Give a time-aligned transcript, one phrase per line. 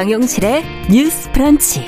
[0.00, 1.84] 정용실의 뉴스 프런치.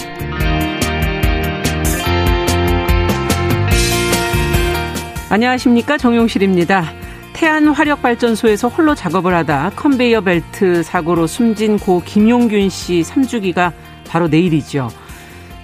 [5.30, 5.96] 안녕하십니까.
[5.96, 6.92] 정용실입니다.
[7.32, 13.72] 태안 화력발전소에서 홀로 작업을 하다 컨베이어 벨트 사고로 숨진 고 김용균 씨 3주기가
[14.06, 14.90] 바로 내일이죠.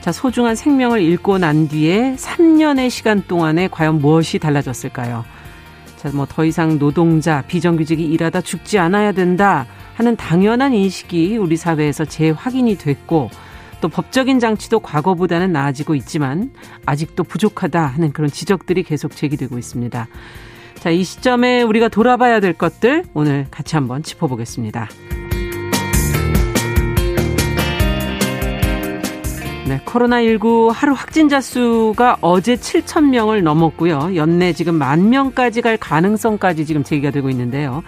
[0.00, 5.26] 자, 소중한 생명을 잃고 난 뒤에 3년의 시간 동안에 과연 무엇이 달라졌을까요?
[5.98, 12.04] 자, 뭐 더 이상 노동자, 비정규직이 일하다 죽지 않아야 된다 하는 당연한 인식이 우리 사회에서
[12.04, 13.30] 재확인이 됐고
[13.80, 16.52] 또 법적인 장치도 과거보다는 나아지고 있지만
[16.86, 20.08] 아직도 부족하다 하는 그런 지적들이 계속 제기되고 있습니다.
[20.78, 24.88] 자, 이 시점에 우리가 돌아봐야 될 것들 오늘 같이 한번 짚어보겠습니다.
[29.68, 34.16] 네, 코로나19 하루 확진자 수가 어제 7천 명을 넘었고요.
[34.16, 37.82] 연내 지금 만 명까지 갈 가능성까지 지금 제기가 되고 있는데요.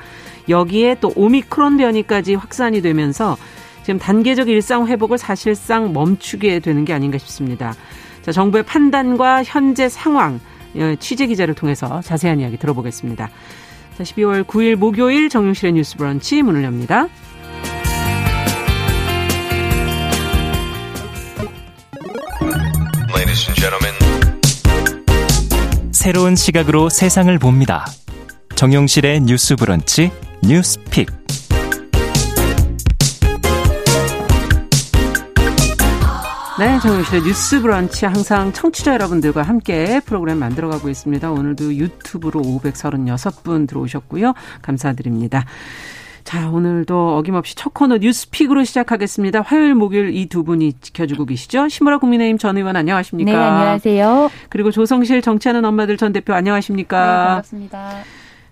[0.51, 3.39] 여기에 또 오미크론 변이까지 확산이 되면서
[3.83, 7.73] 지금 단계적 일상 회복을 사실상 멈추게 되는 게 아닌가 싶습니다.
[8.21, 10.39] 자, 정부의 판단과 현재 상황
[10.77, 13.31] 예, 취재 기자를 통해서 자세한 이야기 들어보겠습니다.
[13.97, 17.09] 자, 12월 9일 목요일 정용실의 뉴스 브런치 문을 엽니다.
[26.01, 27.85] 새로운 시각으로 세상을 봅니다.
[28.57, 30.11] 정용실의 뉴스 브런치
[30.43, 31.11] 뉴스픽.
[36.59, 41.31] 네, 정용실의 뉴스 브런치 항상 청취자 여러분들과 함께 프로그램 만들어가고 있습니다.
[41.31, 44.33] 오늘도 유튜브로 536분 들어오셨고요.
[44.63, 45.45] 감사드립니다.
[46.31, 49.41] 자, 오늘도 어김없이 첫 코너 뉴스픽으로 시작하겠습니다.
[49.41, 51.69] 화요일, 목요일 이 두 분이 지켜주고 계시죠?
[51.69, 53.33] 신무라 국민의힘 전 의원 안녕하십니까?
[53.33, 54.31] 네, 안녕하세요.
[54.49, 56.99] 그리고 조성실 정치하는 엄마들 전 대표 안녕하십니까?
[57.01, 57.91] 네, 반갑습니다.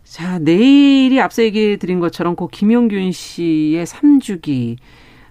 [0.03, 4.79] 자, 내일이 앞서 얘기 드린 것처럼 고 김용균 씨의 3주기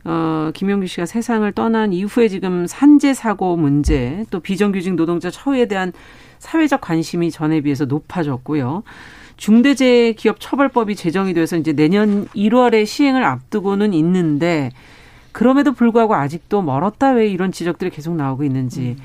[0.06, 5.92] 어, 김용규 씨가 세상을 떠난 이후에 지금 산재 사고 문제 또 비정규직 노동자 처우에 대한
[6.40, 8.84] 사회적 관심이 전에 비해서 높아졌고요.
[9.38, 14.72] 중대재해기업처벌법이 제정이 돼서 이제 내년 1월에 시행을 앞두고는 있는데
[15.32, 18.98] 그럼에도 불구하고 아직도 멀었다 왜 이런 지적들이 계속 나오고 있는지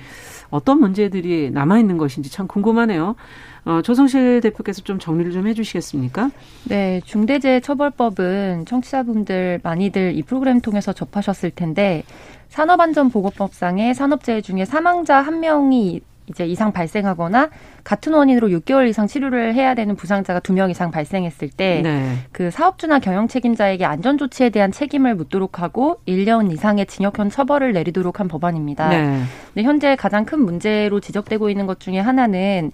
[0.51, 3.17] 어떤 문제들이 남아 있는 것인지 참 궁금하네요.
[3.65, 6.31] 어, 조성실 대표께서 좀 정리를 좀 해주시겠습니까?
[6.69, 12.03] 네, 중대재해처벌법은 청취자분들 많이들 이 프로그램 통해서 접하셨을 텐데
[12.49, 17.51] 산업안전보건법상의 산업재해 중에 사망자 한 명이 이제 이상 발생하거나
[17.85, 22.51] 같은 원인으로 6개월 이상 치료를 해야 되는 부상자가 두명 이상 발생했을 때그 네.
[22.51, 28.29] 사업주나 경영 책임자에게 안전 조치에 대한 책임을 묻도록 하고 1년 이상의 징역형 처벌을 내리도록 한
[28.29, 28.89] 법안입니다.
[28.89, 29.23] 네.
[29.55, 32.73] 근데 현재 가장 큰 문제로 지적되고 있는 것 중에 하나는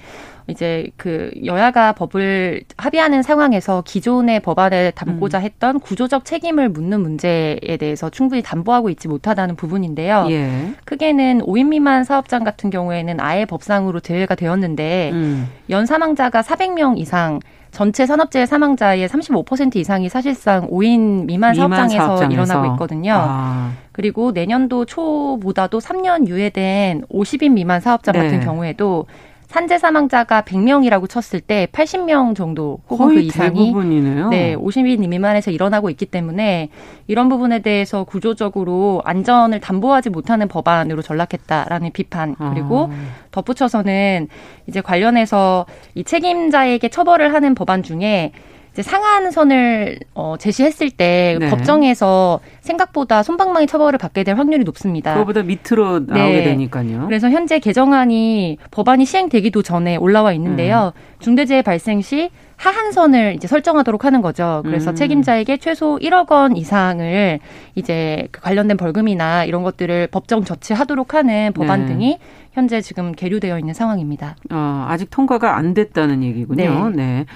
[0.49, 5.43] 이제 그 여야가 법을 합의하는 상황에서 기존의 법안에 담고자 음.
[5.43, 10.27] 했던 구조적 책임을 묻는 문제에 대해서 충분히 담보하고 있지 못하다는 부분인데요.
[10.31, 10.73] 예.
[10.87, 15.49] 크게는 5인 미만 사업장 같은 경우에는 아예 법상으로 제외가 되었는데 음.
[15.71, 22.33] 연 사망자가 400명 이상 전체 산업재해 사망자의 35% 이상이 사실상 5인 미만, 미만 사업장에서, 사업장에서,
[22.33, 23.13] 일어나고 있거든요.
[23.15, 23.73] 아.
[23.93, 28.21] 그리고 내년도 초보다도 3년 유예된 50인 미만 사업장 네.
[28.21, 29.07] 같은 경우에도
[29.49, 34.29] 산재 사망자가 100명이라고 쳤을 때 80명 정도 혹은 그 이상이 대부분이네요.
[34.29, 36.69] 네, 50인 미만에서 일어나고 있기 때문에
[37.07, 42.97] 이런 부분에 대해서 구조적으로 안전을 담보하지 못하는 법안으로 전락했다라는 비판 그리고 아.
[43.31, 44.29] 덧붙여서는
[44.67, 48.33] 이제 관련해서 이 책임자에게 처벌을 하는 법안 중에
[48.78, 51.50] 이제 상한선을 어, 제시했을 때 네.
[51.50, 55.15] 법정에서 생각보다 손방망이 처벌을 받게 될 확률이 높습니다.
[55.15, 56.44] 그거보다 밑으로 나오게 네.
[56.44, 57.06] 되니까요.
[57.06, 60.93] 그래서 현재 개정안이 법안이 시행되기도 전에 올라와 있는데요.
[60.94, 61.19] 음.
[61.19, 64.62] 중대재해 발생 시 하한선을 이제 설정하도록 하는 거죠.
[64.65, 64.94] 그래서 음.
[64.94, 67.41] 책임자에게 최소 1억 원 이상을
[67.75, 71.87] 이제 그 관련된 벌금이나 이런 것들을 법정 조치하도록 하는 법안 네.
[71.87, 72.19] 등이
[72.53, 74.37] 현재 지금 계류되어 있는 상황입니다.
[74.50, 76.91] 어, 아직 통과가 안 됐다는 얘기군요.
[76.91, 76.97] 네.
[76.97, 77.26] 네.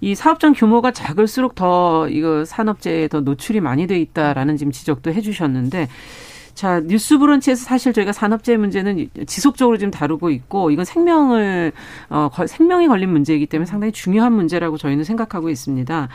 [0.00, 5.88] 이 사업장 규모가 작을수록 더 이거 산업재해에 더 노출이 많이 돼 있다라는 지금 지적도 해주셨는데
[6.58, 11.70] 자, 뉴스 브런치에서 사실 저희가 산업재해 문제는 지속적으로 지금 다루고 있고 이건 생명을
[12.10, 16.08] 어 생명이 걸린 문제이기 때문에 상당히 중요한 문제라고 저희는 생각하고 있습니다.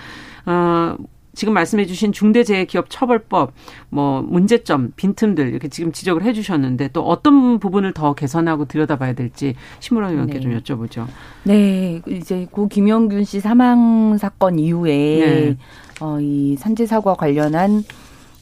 [0.47, 0.97] 어
[1.35, 3.53] 지금 말씀해 주신 중대재해기업처벌법
[3.89, 9.55] 뭐 문제점, 빈틈들 이렇게 지금 지적을 해 주셨는데 또 어떤 부분을 더 개선하고 들여다봐야 될지
[9.79, 10.39] 신무라 의원께 네.
[10.39, 11.07] 좀 여쭤보죠.
[11.43, 12.01] 네.
[12.07, 15.57] 이제 고 김영균 씨 사망 사건 이후에 네.
[16.01, 17.83] 어, 이 산재 사고와 관련한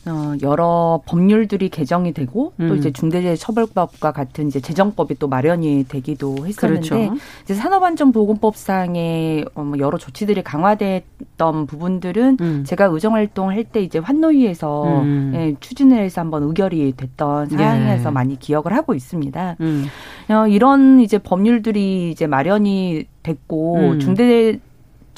[0.08, 2.78] 어, 여러 법률들이 개정이 되고 또 음.
[2.78, 7.16] 이제 중대재해처벌법과 같은 이제 재정법이 또 마련이 되기도 했었는데 그렇죠.
[7.44, 12.64] 이제 산업안전보건법상의 어, 뭐 여러 조치들이 강화됐던 부분들은 음.
[12.66, 15.34] 제가 의정활동할 때 이제 환노위에서 음.
[15.36, 18.14] 예, 추진을 해서 한번 의결이 됐던 사항에서 예.
[18.14, 19.58] 많이 기억을 하고 있습니다.
[19.62, 19.86] 음.
[20.30, 24.00] 어, 이런 이제 법률들이 이제 마련이 됐고 음.
[24.00, 24.60] 중대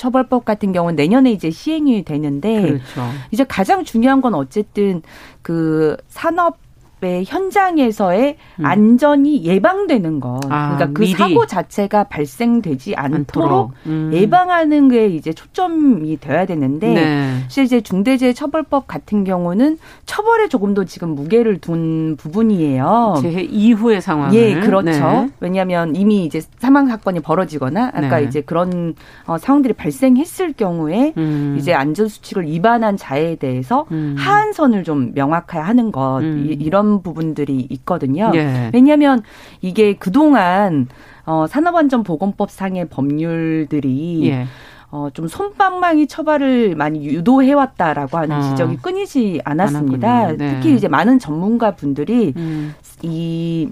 [0.03, 3.09] 처벌법 같은 경우는 내년에 이제 시행이 되는데 그렇죠.
[3.31, 5.01] 이제 가장 중요한 건 어쨌든
[5.41, 6.57] 그 산업
[7.03, 8.65] 의 현장에서의 음.
[8.65, 10.39] 안전이 예방되는 것.
[10.49, 11.13] 아, 그러니까 그 미리.
[11.13, 14.11] 사고 자체가 발생되지 않도록 음.
[14.13, 17.39] 예방하는 게 이제 초점이 돼야 되는데 네.
[17.43, 23.15] 사실 이제 중대재해처벌법 같은 경우는 처벌에 조금 더 지금 무게를 둔 부분이에요.
[23.21, 24.83] 재해 이후의 상황을 예, 그렇죠.
[24.83, 25.29] 네.
[25.39, 28.23] 왜냐하면 이미 이제 사망 사건이 벌어지거나 아까 네.
[28.23, 28.95] 이제 그런
[29.25, 31.55] 어, 상황들이 발생했을 경우에 음.
[31.59, 34.15] 이제 안전 수칙을 위반한 자에 대해서 음.
[34.17, 36.47] 하한선을 좀 명확하게 하는 것 음.
[36.47, 38.31] 이, 런 부분들이 있거든요.
[38.35, 38.69] 예.
[38.73, 39.23] 왜냐하면
[39.61, 40.87] 이게 그동안
[41.25, 44.45] 어, 산업안전보건법 상의 법률들이 예.
[44.91, 48.41] 어, 좀 솜방망이 처벌을 많이 유도해왔다라고 하는 어.
[48.41, 50.33] 지적이 끊이지 않았습니다.
[50.33, 50.53] 네.
[50.53, 52.75] 특히 이제 많은 전문가 분들이 음.
[53.01, 53.69] 이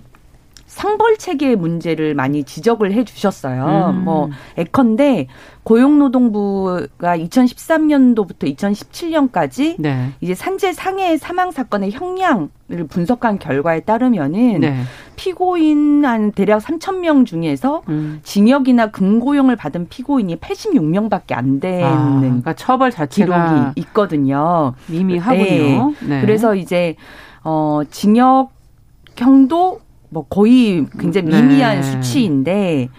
[0.71, 3.89] 상벌 체계 문제를 많이 지적을 해 주셨어요.
[3.94, 4.06] 음.
[4.06, 5.27] 뭐 예컨대
[5.63, 10.12] 고용노동부가 2013년도부터 2017년까지 네.
[10.21, 12.50] 이제 산재 상해 사망 사건의 형량을
[12.89, 14.81] 분석한 결과에 따르면은 네.
[15.18, 18.21] 피고인 한 대략 3천 명 중에서 음.
[18.24, 24.74] 징역이나 금고용을 받은 피고인이 86명밖에 안 되는 아, 그러니까 처벌 자체가 기록이 있거든요.
[24.88, 25.95] 미미하군요.
[26.07, 26.21] 네.
[26.21, 26.95] 그래서 이제
[27.44, 28.51] 어 징역
[29.17, 31.41] 형도 뭐 거의 굉장히 네.
[31.41, 32.89] 미미한 수치인데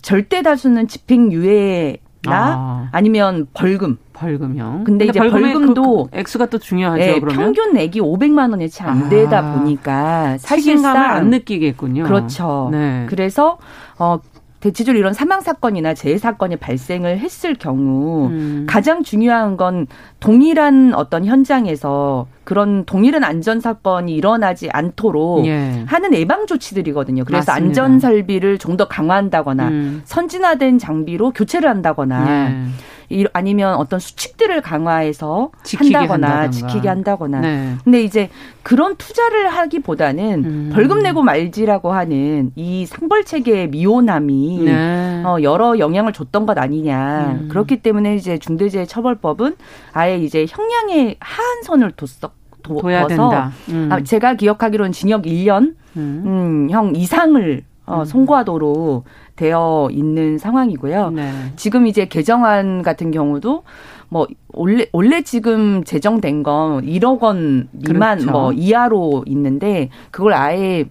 [0.00, 2.88] 절대 다수는 집행유예나 아.
[2.90, 3.00] 아.
[3.00, 3.98] 니면 벌금.
[4.14, 4.84] 벌금형.
[4.84, 7.02] 근데 이제 벌금의 벌금도 그 액수가 또 중요하죠.
[7.02, 9.08] 예, 그러면 평균 내기 500만 원이 채안 아.
[9.08, 12.04] 되다 보니까 책임감을 사실상 안 느끼겠군요.
[12.04, 12.68] 그렇죠.
[12.72, 13.06] 네.
[13.08, 13.58] 그래서
[13.98, 14.20] 어
[14.60, 18.66] 대체적으로 이런 사망 사건이나 재해 사건이 발생을 했을 경우 음.
[18.68, 19.88] 가장 중요한 건
[20.20, 25.84] 동일한 어떤 현장에서 그런 동일한 안전 사건이 일어나지 않도록 예.
[25.86, 27.24] 하는 예방 조치들이거든요.
[27.24, 27.82] 그래서 맞습니다.
[27.82, 30.02] 안전 설비를 좀 더 강화한다거나 음.
[30.06, 32.64] 선진화된 장비로 교체를 한다거나 네.
[33.10, 36.50] 이- 아니면 어떤 수칙들을 강화해서 지키게 한다거나 한다던가.
[36.68, 37.40] 지키게 한다거나.
[37.40, 37.74] 네.
[37.84, 38.30] 근데 이제
[38.62, 40.70] 그런 투자를 하기보다는 음.
[40.72, 45.22] 벌금 내고 말지라고 하는 이 상벌 체계의 미온함이 네.
[45.26, 47.38] 어, 여러 영향을 줬던 것 아니냐.
[47.42, 47.48] 음.
[47.50, 49.56] 그렇기 때문에 이제 중대재해처벌법은
[49.92, 52.30] 아예 이제 형량의 하한선을 뒀어.
[52.62, 53.52] 도- 둬야 된다.
[53.68, 53.88] 음.
[53.90, 56.22] 아, 제가 기억하기로는 징역 1년 음.
[56.26, 58.04] 음, 형 이상을 어, 음.
[58.04, 59.04] 송구하도록
[59.36, 61.10] 되어 있는 상황이고요.
[61.10, 61.32] 네.
[61.56, 63.64] 지금 이제 개정안 같은 경우도
[64.08, 68.30] 뭐 원래 원래 지금 제정된 건 1억 원 미만 그렇죠.
[68.30, 70.84] 뭐 이하로 있는데 그걸 아예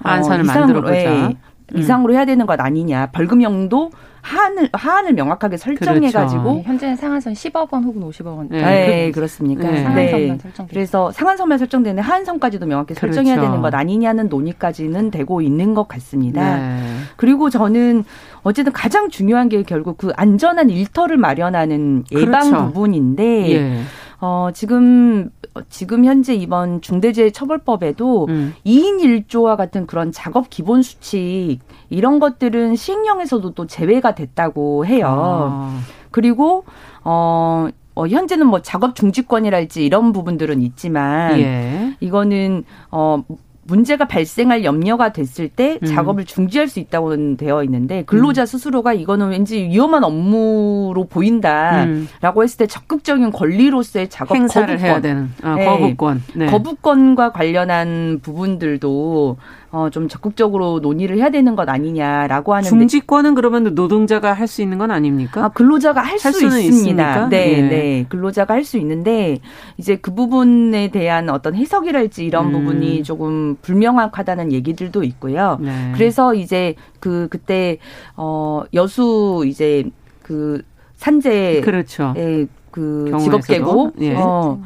[0.00, 0.94] 한선을 이상으로, 만들어 보자.
[0.96, 1.34] 예, 음.
[1.74, 3.06] 이상으로 해야 되는 것 아니냐.
[3.12, 3.90] 벌금형도
[4.22, 6.56] 하한을 하한을 명확하게 설정해 가지고 그렇죠.
[6.58, 8.48] 네, 현재는 상한선 10억 원 혹은 50억 원.
[8.48, 8.60] 네.
[8.60, 9.68] 네, 그- 그렇습니까?
[9.70, 9.82] 네.
[9.82, 10.72] 상한선만 설정돼.
[10.74, 13.48] 그래서 상한선만 설정되는 하한선까지도 명확히 설정해야 그렇죠.
[13.50, 16.56] 되는 것 아니냐는 논의까지는 되고 있는 것 같습니다.
[16.56, 16.78] 네.
[17.16, 18.04] 그리고 저는
[18.42, 22.66] 어쨌든 가장 중요한 게 결국 그 안전한 일터를 마련하는 예방 그렇죠.
[22.66, 23.80] 부분인데 예.
[24.20, 25.30] 어 지금
[25.68, 28.54] 지금 현재 이번 중대재해처벌법에도 음.
[28.64, 31.60] 2인 1조와 같은 그런 작업 기본 수칙
[31.90, 35.06] 이런 것들은 시행령에서도 또 제외가 됐다고 해요.
[35.08, 35.80] 아.
[36.10, 36.64] 그리고
[37.04, 41.96] 어, 어 현재는 뭐 작업 중지권이랄지 이런 부분들은 있지만 예.
[42.00, 43.22] 이거는 어
[43.66, 45.86] 문제가 발생할 염려가 됐을 때 음.
[45.86, 48.46] 작업을 중지할 수 있다고는 되어 있는데 근로자 음.
[48.46, 52.42] 스스로가 이거는 왠지 위험한 업무로 보인다라고 음.
[52.42, 55.64] 했을 때 적극적인 권리로서의 작업 행사를 거부권, 해야 되는 아, 네.
[55.64, 56.22] 거부권.
[56.34, 56.46] 네.
[56.46, 59.36] 거부권과 관련한 부분들도
[59.72, 64.78] 어, 좀 적극적으로 논의를 해야 되는 것 아니냐라고 하는데 중지권은 그러면 노동자가 할 수 있는
[64.78, 65.44] 건 아닙니까?
[65.44, 66.60] 아, 근로자가 할 할 수 있습니다.
[66.60, 67.28] 있습니까?
[67.28, 67.62] 네, 예.
[67.62, 68.06] 네.
[68.08, 69.38] 근로자가 할 수 있는데
[69.76, 72.52] 이제 그 부분에 대한 어떤 해석이랄지 이런 음.
[72.52, 75.58] 부분이 조금 불명확하다는 얘기들도 있고요.
[75.60, 75.92] 네.
[75.94, 77.78] 그래서 이제 그 그때
[78.16, 79.84] 어 여수 이제
[80.22, 80.62] 그
[80.96, 82.14] 산재 그렇죠.
[82.16, 84.14] 의그 경우에서도, 직업 계고 예.
[84.16, 84.60] 어,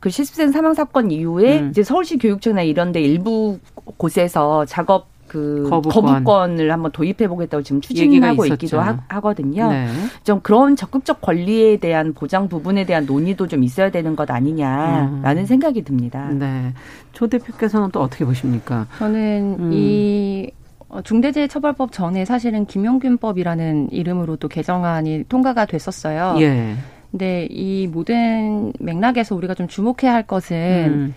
[0.00, 1.70] 그 실습생 사망 사건 이후에 음.
[1.70, 3.58] 이제 서울시 교육청이나 이런데 일부
[3.96, 6.24] 곳에서 작업 그 거부권.
[6.24, 6.58] 거부권.
[6.58, 8.46] 을 한번 도입해 보겠다고 지금 추진하고.
[8.46, 9.70] 있기도 하, 하거든요.
[9.70, 9.86] 네.
[10.24, 15.46] 좀 그런 적극적 권리에 대한 보장 부분에 대한 논의도 좀 있어야 되는 것 아니냐라는 음.
[15.46, 16.28] 생각이 듭니다.
[16.32, 16.72] 네.
[17.12, 18.88] 조 대표께서는 또 어떻게 보십니까?
[18.98, 19.70] 저는 음.
[19.72, 20.50] 이
[20.88, 26.34] 어, 중대재해처벌법 전에 사실은 김용균법이라는 이름으로 또 개정안이 통과가 됐었어요.
[26.40, 26.74] 예.
[27.10, 31.14] 근데 이 모든 맥락에서 우리가 좀 주목해야 할 것은 음.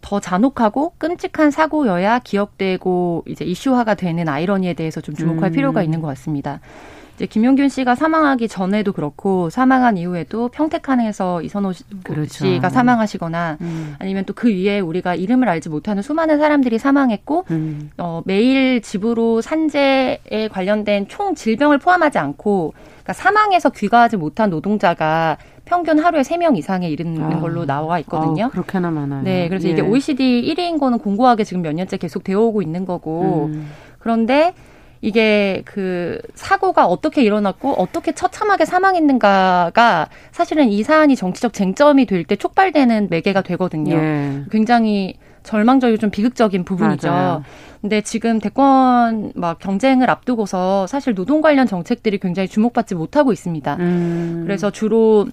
[0.00, 5.52] 더 잔혹하고 끔찍한 사고여야 기억되고 이제 이슈화가 되는 아이러니에 대해서 좀 주목할 음.
[5.52, 6.60] 필요가 있는 것 같습니다.
[7.14, 11.72] 이제 김용균 씨가 사망하기 전에도 그렇고 사망한 이후에도 평택항에서 이선호
[12.02, 12.44] 그렇죠.
[12.44, 13.94] 씨가 사망하시거나 음.
[13.98, 17.90] 아니면 또 그 위에 우리가 이름을 알지 못하는 수많은 사람들이 사망했고 음.
[17.98, 22.74] 어, 매일 집으로 산재에 관련된 총 질병을 포함하지 않고
[23.04, 27.40] 그러니까 사망해서 귀가하지 못한 노동자가 평균 하루에 3명 이상에 이르는 아.
[27.40, 28.46] 걸로 나와 있거든요.
[28.46, 29.22] 아, 그렇게나 많아요.
[29.22, 29.72] 네, 그래서 예.
[29.72, 33.50] 이게 OECD 1위인 거는 공고하게 지금 몇 년째 계속 되어 오고 있는 거고.
[33.52, 33.70] 음.
[33.98, 34.54] 그런데
[35.02, 42.36] 이게 그 사고가 어떻게 일어났고 어떻게 처참하게 사망했는가가 사실은 이 사안이 정치적 쟁점이 될 때
[42.36, 43.94] 촉발되는 매개가 되거든요.
[43.96, 44.42] 예.
[44.50, 47.10] 굉장히 절망적이고 좀 비극적인 부분이죠.
[47.10, 47.44] 맞아요.
[47.84, 53.76] 근데 지금 대권 막 경쟁을 앞두고서 사실 노동 관련 정책들이 굉장히 주목받지 못하고 있습니다.
[53.78, 54.40] 음.
[54.46, 55.26] 그래서 주로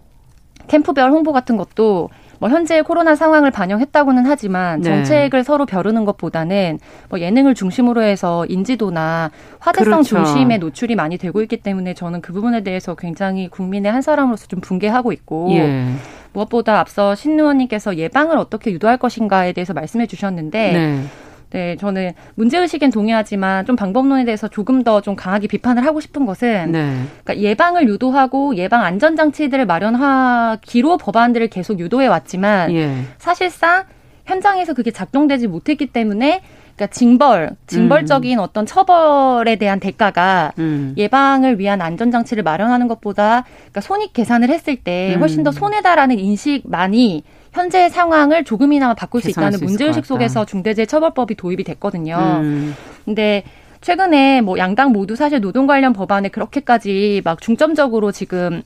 [0.67, 4.89] 캠프별 홍보 같은 것도 뭐 현재 코로나 상황을 반영했다고는 하지만 네.
[4.89, 5.43] 정책을 네.
[5.43, 10.17] 서로 벼르는 것보다는 뭐 예능을 중심으로 해서 인지도나 화제성 그렇죠.
[10.17, 14.59] 중심의 노출이 많이 되고 있기 때문에 저는 그 부분에 대해서 굉장히 국민의 한 사람으로서 좀
[14.59, 15.85] 붕괴하고 있고 예.
[16.33, 21.03] 무엇보다 앞서 신 의원님께서 예방을 어떻게 유도할 것인가에 대해서 말씀해 주셨는데 네.
[21.51, 26.71] 네, 저는 문제의식엔 동의하지만 좀 방법론에 대해서 조금 더 좀 강하게 비판을 하고 싶은 것은
[26.71, 26.95] 네.
[27.23, 32.93] 그러니까 예방을 유도하고 예방 안전장치들을 마련하기로 법안들을 계속 유도해 왔지만 예.
[33.17, 33.85] 사실상
[34.25, 36.41] 현장에서 그게 작동되지 못했기 때문에
[36.75, 38.43] 그러니까 징벌, 징벌적인 음.
[38.43, 40.93] 어떤 처벌에 대한 대가가 음.
[40.97, 45.53] 예방을 위한 안전장치를 마련하는 것보다 그러니까 손익 계산을 했을 때 훨씬 더 음.
[45.53, 52.17] 손해다라는 인식만이 현재 상황을 조금이나마 바꿀 수 있다는 문제의식 속에서 중대재해처벌법이 도입이 됐거든요.
[52.41, 52.75] 음.
[53.05, 53.43] 근데
[53.81, 58.61] 최근에 뭐 양당 모두 사실 노동 관련 법안에 그렇게까지 막 중점적으로 지금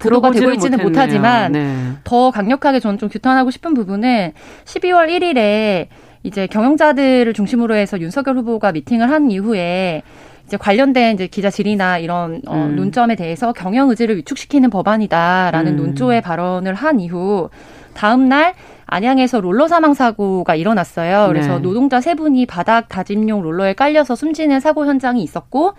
[0.00, 0.88] 들어가 되고 있지는 못했네요.
[0.88, 1.92] 못하지만 네.
[2.02, 4.32] 더 강력하게 저는 좀 규탄하고 싶은 부분은
[4.64, 5.86] 12월 1일에
[6.24, 10.02] 이제 경영자들을 중심으로 해서 윤석열 후보가 미팅을 한 이후에
[10.46, 12.76] 이제 관련된 이제 기자 질의나 이런 어, 음.
[12.76, 15.76] 논점에 대해서 경영 의지를 위축시키는 법안이다라는 음.
[15.76, 17.50] 논조의 발언을 한 이후
[17.94, 18.54] 다음 날
[18.86, 21.28] 안양에서 롤러 사망 사고가 일어났어요.
[21.28, 21.62] 그래서 네.
[21.62, 25.72] 노동자 세 분이 바닥 다짐용 롤러에 깔려서 숨지는 사고 현장이 있었고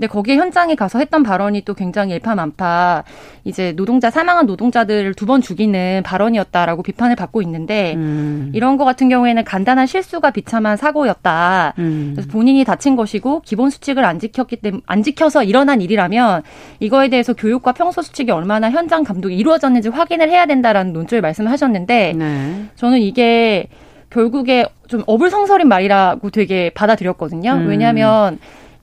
[0.00, 3.04] 근데 거기에 현장에 가서 했던 발언이 또 굉장히 일파만파
[3.44, 8.50] 이제 노동자 사망한 노동자들을 두 번 죽이는 발언이었다라고 비판을 받고 있는데 음.
[8.54, 11.74] 이런 거 같은 경우에는 간단한 실수가 비참한 사고였다.
[11.78, 12.12] 음.
[12.16, 16.42] 그래서 본인이 다친 것이고 기본 수칙을 안 지켰기 때문에 안 지켜서 일어난 일이라면
[16.80, 22.14] 이거에 대해서 교육과 평소 수칙이 얼마나 현장 감독이 이루어졌는지 확인을 해야 된다라는 논조의 말씀을 하셨는데
[22.16, 22.64] 네.
[22.74, 23.68] 저는 이게
[24.08, 27.52] 결국에 좀 어불성설인 말이라고 되게 받아들였거든요.
[27.52, 27.68] 음.
[27.68, 28.38] 왜냐하면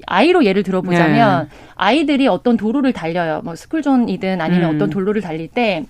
[0.08, 1.58] 아이로 예를 들어보자면 네.
[1.76, 3.42] 아이들이 어떤 도로를 달려요.
[3.44, 4.76] 뭐 스쿨존이든 아니면 음.
[4.76, 5.86] 어떤 도로를 달릴 때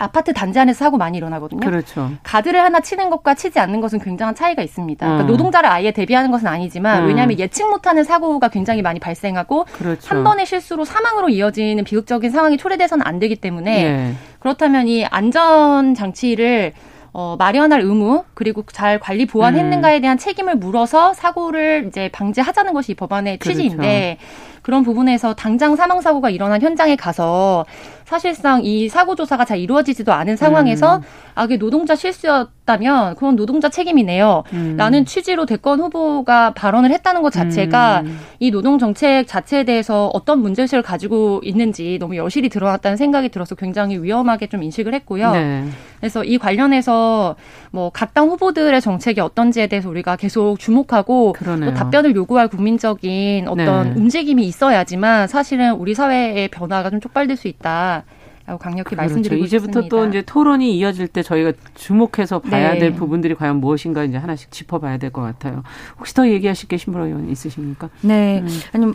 [0.00, 1.60] 아파트 단지 안에서 사고 많이 일어나거든요.
[1.60, 2.10] 그렇죠.
[2.22, 5.06] 가드를 하나 치는 것과 치지 않는 것은 굉장한 차이가 있습니다.
[5.06, 5.28] 그러니까 어.
[5.28, 7.08] 노동자를 아예 대비하는 것은 아니지만 음.
[7.08, 10.08] 왜냐하면 예측 못하는 사고가 굉장히 많이 발생하고 그렇죠.
[10.08, 14.14] 한 번의 실수로 사망으로 이어지는 비극적인 상황이 초래돼서는 안 되기 때문에 예.
[14.38, 16.72] 그렇다면 이 안전 장치를
[17.12, 20.02] 어, 마련할 의무 그리고 잘 관리 보완했는가에 음.
[20.02, 23.58] 대한 책임을 물어서 사고를 이제 방지하자는 것이 이 법안의 그렇죠.
[23.58, 27.64] 취지인데 그 런 부분에서 당장 사망 사고가 일어난 현장에 가서
[28.04, 31.02] 사실상 이 사고 조사가 잘 이루어지지도 않은 상황에서 음.
[31.36, 34.42] 아, 그 노동자 실수였다면 그건 노동자 책임이네요.
[34.52, 34.74] 음.
[34.76, 38.18] 라는 취지로 대권 후보가 발언을 했다는 것 자체가 음.
[38.40, 43.96] 이 노동 정책 자체에 대해서 어떤 문제의식을 가지고 있는지 너무 여실히 드러났다는 생각이 들어서 굉장히
[44.02, 45.30] 위험하게 좀 인식을 했고요.
[45.32, 45.64] 네.
[46.00, 47.36] 그래서 이 관련해서
[47.70, 53.94] 뭐 각 당 후보들의 정책이 어떤지에 대해서 우리가 계속 주목하고 또 답변을 요구할 국민적인 어떤
[53.94, 54.00] 네.
[54.00, 58.04] 움직임이 있어야지만 사실은 우리 사회의 변화가 좀 촉발될 수 있다.
[58.46, 59.02] 라고 강력히 그렇죠.
[59.02, 59.96] 말씀드리고 이제부터 싶습니다.
[59.96, 62.78] 또 이제 토론이 이어질 때 저희가 주목해서 봐야 네.
[62.80, 65.62] 될 부분들이 과연 무엇인가 이제 하나씩 짚어봐야 될 것 같아요.
[65.98, 67.90] 혹시 더 얘기하실 게 신보라 의원 있으십니까?
[68.00, 68.40] 네.
[68.40, 68.48] 음.
[68.72, 68.92] 아니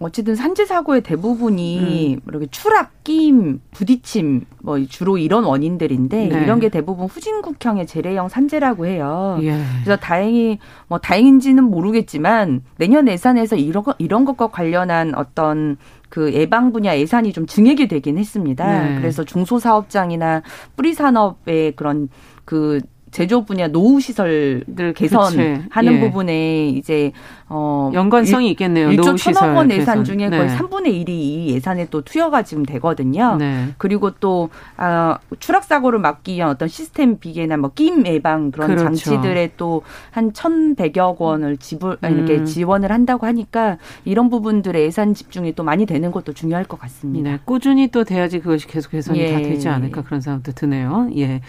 [0.00, 2.20] 어쨌든 산재 사고의 대부분이 음.
[2.26, 6.42] 이렇게 추락, 끼임, 부딪힘 뭐 주로 이런 원인들인데 네.
[6.42, 9.38] 이런 게 대부분 후진국형의 재래형 산재라고 해요.
[9.42, 9.60] 예.
[9.84, 10.58] 그래서 다행히
[10.88, 15.76] 뭐 다행인지는 모르겠지만 내년 예산에서 이런 거, 이런 것과 관련한 어떤
[16.08, 18.66] 그 예방 분야 예산이 좀 증액이 되긴 했습니다.
[18.66, 18.96] 네.
[18.96, 20.42] 그래서 중소사업장이나
[20.76, 22.08] 뿌리 산업의 그런
[22.46, 26.00] 그 제조업 분야 노후 시설들 개선하는 예.
[26.00, 27.12] 부분에 이제
[27.48, 28.90] 어 연관성이 있겠네요.
[28.90, 30.38] 1조 천억 원 예산 중에 네.
[30.38, 33.36] 거의 3분의 1이 이 예산에 또 투여가 지금 되거든요.
[33.36, 33.68] 네.
[33.78, 38.84] 그리고 또 아, 추락 사고를 막기 위한 어떤 시스템 비계나 뭐 끼임 예방 그런 그렇죠.
[38.84, 42.10] 장치들에 또 한 1,100여 원을 지불 음.
[42.10, 47.30] 이렇게 지원을 한다고 하니까 이런 부분들의 예산 집중이 또 많이 되는 것도 중요할 것 같습니다.
[47.30, 47.38] 네.
[47.44, 49.32] 꾸준히 또 돼야지 그것이 계속 개선이 예.
[49.32, 51.10] 다 되지 않을까 그런 생각도 드네요.
[51.16, 51.40] 예.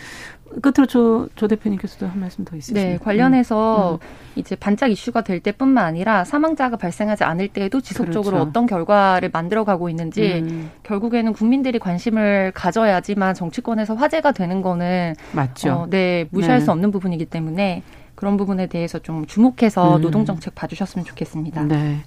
[0.61, 2.79] 끝으로 조, 조 대표님께서도 한 말씀 더 있으시죠?
[2.79, 4.07] 네, 관련해서 음.
[4.35, 8.49] 이제 반짝 이슈가 될 때뿐만 아니라 사망자가 발생하지 않을 때에도 지속적으로 그렇죠.
[8.49, 10.71] 어떤 결과를 만들어가고 있는지 음.
[10.83, 15.71] 결국에는 국민들이 관심을 가져야지만 정치권에서 화제가 되는 거는 맞죠.
[15.71, 16.65] 어, 네, 무시할 네.
[16.65, 17.83] 수 없는 부분이기 때문에
[18.15, 20.01] 그런 부분에 대해서 좀 주목해서 음.
[20.01, 21.63] 노동 정책 봐주셨으면 좋겠습니다.
[21.63, 21.97] 네.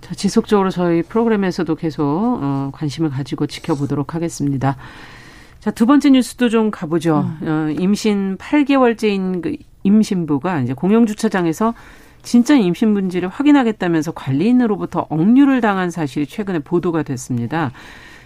[0.00, 4.76] 자, 지속적으로 저희 프로그램에서도 계속 어, 관심을 가지고 지켜보도록 하겠습니다.
[5.62, 7.24] 자, 두 번째 뉴스도 좀 가보죠.
[7.42, 7.48] 음.
[7.48, 9.54] 어, 임신 8개월째인 그
[9.84, 11.72] 임신부가 이제 공영주차장에서
[12.24, 17.70] 진짜 임신분지를 확인하겠다면서 관리인으로부터 억류를 당한 사실이 최근에 보도가 됐습니다.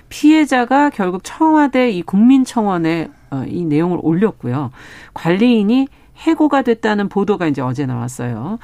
[0.08, 4.70] 피해자가 결국 청와대 이 국민청원에 어, 이 내용을 올렸고요.
[5.12, 8.58] 관리인이 해고가 됐다는 보도가 이제 어제 나왔어요.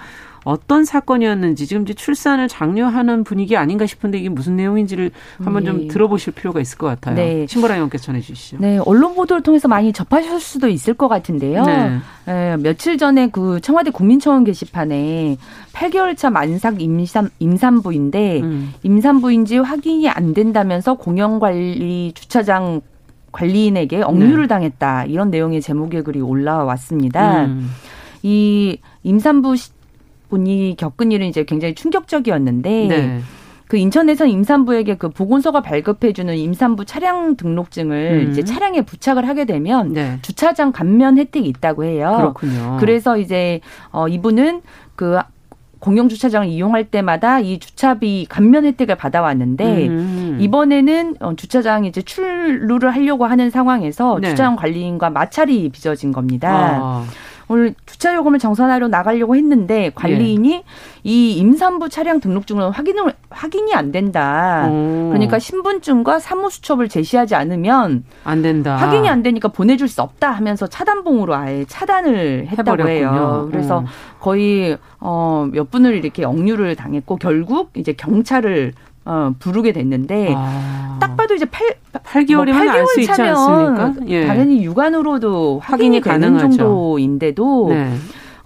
[0.44, 5.88] 어떤 사건이었는지 지금 이제 출산을 장려하는 분위기 아닌가 싶은데 이게 무슨 내용인지를 한번 좀 네.
[5.88, 7.14] 들어보실 필요가 있을 것 같아요.
[7.14, 7.46] 네.
[7.46, 8.56] 신보라 의원께서 전해 주시죠.
[8.60, 11.64] 네, 언론 보도를 통해서 많이 접하실 수도 있을 것 같은데요.
[11.64, 11.98] 네.
[12.26, 15.36] 네, 며칠 전에 그 청와대 국민청원 게시판에
[15.72, 18.74] 8개월 차 만삭 임산, 임산부인데 음.
[18.82, 22.80] 임산부인지 확인이 안 된다면서 공영관리 주차장
[23.32, 24.48] 관리인에게 억류를 네.
[24.48, 27.46] 당했다 이런 내용의 제목의 글이 올라왔습니다.
[27.46, 27.70] 음.
[28.22, 29.56] 이 임산부
[30.28, 33.20] 분이 겪은 일은 이제 굉장히 충격적이었는데 네.
[33.68, 38.30] 그 인천에서 임산부에게 그 보건소가 발급해주는 임산부 차량 등록증을 음.
[38.30, 40.18] 이제 차량에 부착을 하게 되면 네.
[40.20, 42.14] 주차장 감면 혜택이 있다고 해요.
[42.18, 42.76] 그렇군요.
[42.80, 43.60] 그래서 이제
[43.90, 44.60] 어 이분은
[44.94, 45.18] 그
[45.82, 50.38] 공영 주차장을 이용할 때마다 이 주차비 감면 혜택을 받아왔는데 음.
[50.40, 54.28] 이번에는 어, 주차장 이제 출루를 하려고 하는 상황에서 네.
[54.28, 56.78] 주차장 관리인과 마찰이 빚어진 겁니다.
[56.80, 57.04] 아.
[57.48, 60.64] 오늘 주차 요금을 정산하려 나가려고 했는데 관리인이 예.
[61.04, 64.68] 이 임산부 차량 등록증은 확인을 확인이 안 된다.
[64.70, 65.10] 오.
[65.10, 68.76] 그러니까 신분증과 사무수첩을 제시하지 않으면 안 된다.
[68.76, 73.10] 확인이 안 되니까 보내줄 수 없다 하면서 차단봉으로 아예 차단을 했다고 해버렸군요.
[73.10, 73.48] 해요.
[73.50, 73.86] 그래서 음.
[74.20, 78.72] 거의 어몇 분을 이렇게 억류를 당했고 결국 이제 경찰을
[79.04, 80.98] 어, 부르게 됐는데 아.
[81.00, 83.94] 딱 봐도 이제 8 8개월이면 뭐 알수 있지 않습니까?
[84.06, 84.26] 예.
[84.26, 87.94] 당연히 육안으로도 확인이, 확인이 가능 정도인데도 네.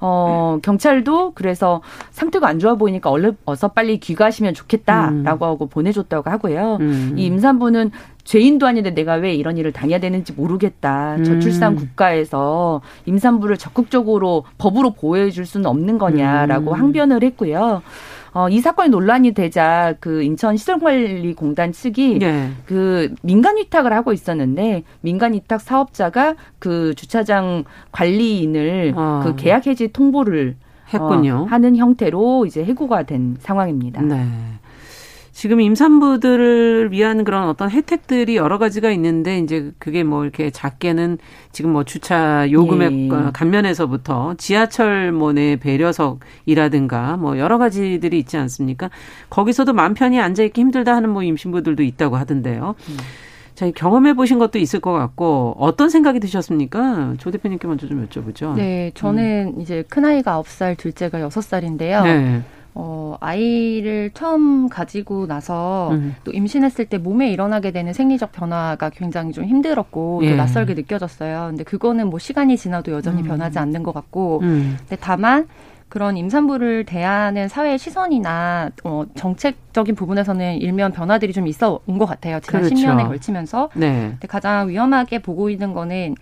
[0.01, 5.51] 어, 경찰도 그래서 상태가 안 좋아 보이니까 얼른 어서 빨리 귀가하시면 좋겠다라고 음.
[5.51, 6.79] 하고 보내줬다고 하고요.
[6.81, 7.15] 음.
[7.17, 7.91] 이 임산부는
[8.25, 11.17] 죄인도 아닌데 내가 왜 이런 일을 당해야 되는지 모르겠다.
[11.17, 11.25] 음.
[11.25, 16.81] 저출산 국가에서 임산부를 적극적으로 법으로 보호해 줄 수는 없는 거냐라고 음.
[16.81, 17.83] 항변을 했고요.
[18.37, 22.51] 어, 이 사건이 논란이 되자 그 인천 시설관리공단 측이 네.
[22.67, 29.23] 그 민간 위탁을 하고 있었는데 민간 위탁 사업자가 그 주차장 관리인을 아.
[29.25, 30.57] 그 계약 해지 통보를
[30.93, 31.45] 했군요.
[31.45, 34.03] 어, 하는 형태로 이제 해고가 된 상황입니다.
[34.03, 34.27] 네.
[35.37, 41.19] 지금 임산부들을 위한 그런 어떤 혜택들이 여러 가지가 있는데 이제 그게 뭐 이렇게 작게는
[41.53, 43.31] 지금 뭐 주차 요금의 예.
[43.35, 48.89] 감면에서부터 지하철 뭐내 배려석이라든가 뭐 여러 가지들이 있지 않습니까?
[49.29, 52.75] 거기서도 맘 편히 앉아 있기 힘들다 하는 뭐 임신부들도 있다고 하던데요.
[52.89, 52.97] 음.
[53.55, 57.13] 자, 경험해 보신 것도 있을 것 같고 어떤 생각이 드셨습니까?
[57.19, 58.55] 조 대표님께 먼저 좀 여쭤보죠.
[58.55, 59.61] 네, 저는 음.
[59.61, 62.05] 이제 큰 아이가 9살, 둘째가 6살인데요.
[62.05, 62.43] 네.
[62.79, 66.15] 어, 아이를 처음 가지고 나서 음.
[66.25, 70.31] 또 임신했을 때 몸에 일어나게 되는 생리적 변화가 굉장히 좀 힘들었고 예.
[70.31, 71.47] 또 낯설게 느껴졌어요.
[71.49, 73.29] 근데 그거는 뭐 시간이 지나도 여전히 음.
[73.29, 74.77] 변하지 않는 것 같고, 음.
[74.81, 75.49] 근데 다만
[75.89, 82.41] 그런 임산부를 대하는 사회의 시선이나 어, 정책적인 부분에서는 일면 변화들이 좀 있어 온 것 같아요.
[82.41, 82.75] 지난 그렇죠.
[82.75, 83.71] 10년에 걸치면서.
[83.75, 84.09] 네.
[84.11, 86.15] 근데 가장 위험하게 보고 있는 거는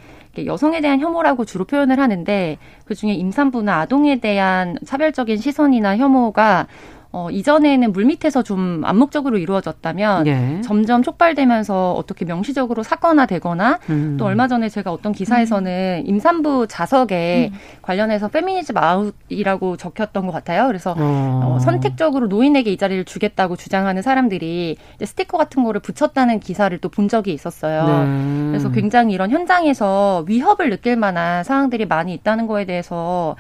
[0.45, 6.67] 여성에 대한 혐오라고 주로 표현을 하는데 그중에 임산부나 아동에 대한 차별적인 시선이나 혐오가
[7.15, 10.61] 어, 이전에는 물밑에서 좀 암묵적으로 이루어졌다면 예.
[10.63, 14.17] 점점 촉발되면서 어떻게 명시적으로 사건화되거나 음.
[14.19, 16.09] 또 얼마 전에 제가 어떤 기사에서는 음.
[16.09, 17.59] 임산부 자석에 음.
[17.83, 20.67] 관련해서 페미니즘 아웃이라고 적혔던 것 같아요.
[20.67, 21.55] 그래서 어.
[21.55, 27.09] 어, 선택적으로 노인에게 이 자리를 주겠다고 주장하는 사람들이 스티커 같은 거를 붙였다는 기사를 또 본
[27.09, 27.87] 적이 있었어요.
[27.89, 28.49] 네.
[28.51, 33.35] 그래서 굉장히 이런 현장에서 위협을 느낄 만한 상황들이 많이 있다는 거에 대해서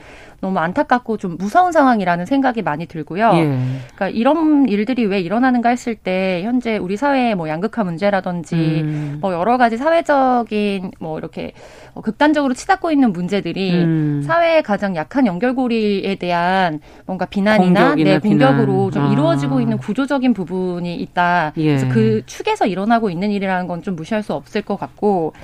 [0.44, 3.30] 너무 안타깝고 좀 무서운 상황이라는 생각이 많이 들고요.
[3.35, 3.59] 예.
[3.94, 9.18] 그러니까 이런 일들이 왜 일어나는가 했을 때 현재 우리 사회의 뭐 양극화 문제라든지 음.
[9.22, 11.52] 뭐 여러 가지 사회적인 뭐 이렇게
[11.94, 14.22] 어, 극단적으로 치닫고 있는 문제들이 음.
[14.26, 19.12] 사회의 가장 약한 연결고리에 대한 뭔가 비난이나 내 네, 공격으로 좀 아.
[19.12, 21.52] 이루어지고 있는 구조적인 부분이 있다.
[21.57, 21.64] 예.
[21.64, 25.35] 그래서 그 축에서 일어나고 있는 일이라는 건 좀 무시할 수 없을 것 같고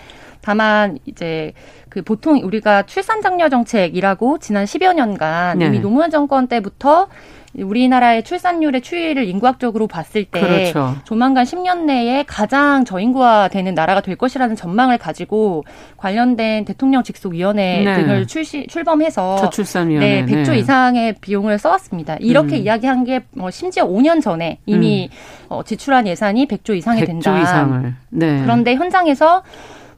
[0.41, 1.53] 다만 이제
[1.89, 5.67] 그 보통 우리가 출산 장려 정책이라고 지난 10여 년간 네.
[5.67, 7.09] 이미 노무현 정권 때부터
[7.55, 10.95] 우리나라의 출산율의 추이를 인구학적으로 봤을 때 그렇죠.
[11.05, 15.65] 조만간 10년 내에 가장 저인구화되는 나라가 될 것이라는 전망을 가지고
[15.97, 17.95] 관련된 대통령 직속위원회 네.
[17.97, 20.59] 등을 출시 출범해서 저출산위원회 네, 100조 네.
[20.59, 22.17] 이상의 비용을 써왔습니다.
[22.21, 22.63] 이렇게 음.
[22.63, 25.47] 이야기한 게뭐 심지어 5년 전에 이미 음.
[25.49, 27.41] 어, 지출한 예산이 100조 이상이 100조 된다.
[27.41, 27.95] 이상을.
[28.11, 28.43] 네.
[28.43, 29.43] 그런데 현장에서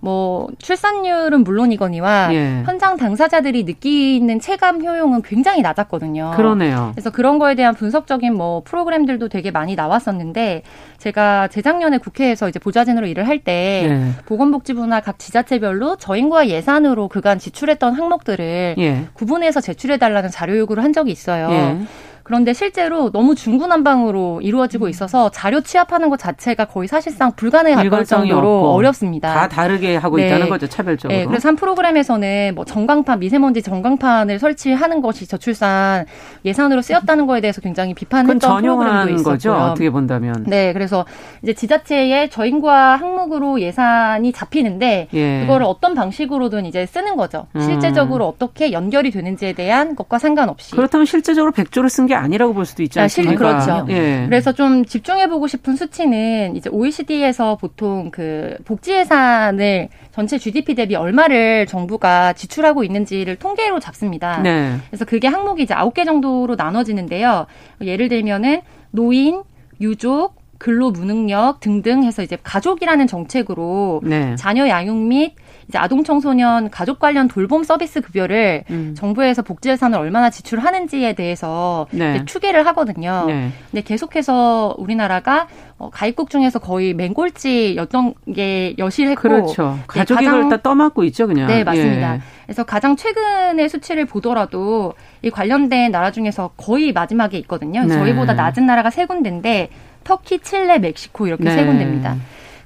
[0.05, 2.63] 뭐 출산율은 물론이거니와 예.
[2.65, 6.33] 현장 당사자들이 느끼는 체감 효용은 굉장히 낮았거든요.
[6.35, 6.91] 그러네요.
[6.93, 10.65] 그래서 그런 거에 대한 분석적인 뭐 프로그램들도 되게 많이 나왔었는데
[10.99, 14.25] 제가 재작년에 국회에서 이제 보좌진으로 일을 할때 예.
[14.27, 19.05] 보건복지부나 각 지자체별로 저인구와 예산으로 그간 지출했던 항목들을 예.
[19.13, 21.79] 구분해서 제출해 달라는 자료 요구를 한 적이 있어요.
[22.23, 22.25] 예.
[22.25, 24.91] 그런데 실제로 너무 중구난방으로 이루어지고 음.
[24.91, 28.71] 있어서 자료 취합하는 것 자체가 거의 사실상 불가능에 가까울 정도로.
[28.73, 29.35] 어렵습니다.
[29.35, 30.27] 다 다르게 하고 네.
[30.27, 31.19] 있다는 거죠, 차별적으로.
[31.19, 36.07] 네, 그래서 한 프로그램에서는 뭐 전광판, 미세먼지 전광판을 설치하는 것이 저출산
[36.45, 39.33] 예산으로 쓰였다는 거에 대해서 굉장히 비판했던 프로그램도 있었고요.
[39.33, 40.45] 거죠, 어떻게 본다면.
[40.47, 41.05] 네, 그래서
[41.43, 45.41] 이제 지자체의 저인과 항목으로 예산이 잡히는데 예.
[45.41, 47.47] 그거를 어떤 방식으로든 이제 쓰는 거죠.
[47.57, 47.61] 음.
[47.61, 50.73] 실제적으로 어떻게 연결이 되는지에 대한 것과 상관없이.
[50.73, 53.37] 그렇다면 실제적으로 100조를 쓴 게 아니라고 볼 수도 있지 아, 않습니까?
[53.37, 53.87] 그렇죠.
[53.91, 54.25] 예.
[54.27, 60.95] 그래서 좀 집중해 보고 싶은 수치는 이제 OECD에서 보통 그 복지 예산을 전체 GDP 대비
[60.95, 64.41] 얼마를 정부가 지출하고 있는지를 통계로 잡습니다.
[64.43, 64.77] 네.
[64.89, 67.47] 그래서 그게 항목이 이제 아홉 개 정도로 나눠지는데요.
[67.81, 69.43] 예를 들면은 노인,
[69.81, 74.37] 유족, 근로 무능력 등등 해서 이제 가족이라는 정책으로 네.
[74.37, 75.35] 자녀 양육 및
[75.69, 78.95] 이제 아동 청소년 가족 관련 돌봄 서비스 급여를 음.
[78.97, 82.25] 정부에서 복지 예산을 얼마나 지출하는지에 대해서 네.
[82.25, 83.25] 추계를 하거든요.
[83.27, 83.51] 네.
[83.71, 85.47] 근데 계속해서 우리나라가
[85.79, 89.79] 어, 가입국 중에서 거의 맹골찌였던 게 여실했고 그렇죠.
[89.79, 91.49] 네, 가족이 네, 일단 떠맡고 있죠, 그냥.
[91.49, 92.17] 네, 맞습니다.
[92.17, 92.21] 예.
[92.45, 97.83] 그래서 가장 최근의 수치를 보더라도 이 관련된 나라 중에서 거의 마지막에 있거든요.
[97.85, 97.95] 네.
[97.95, 99.71] 저희보다 낮은 나라가 세 군데인데
[100.05, 101.51] 터키, 칠레, 멕시코 이렇게 네.
[101.51, 102.17] 세 군데입니다.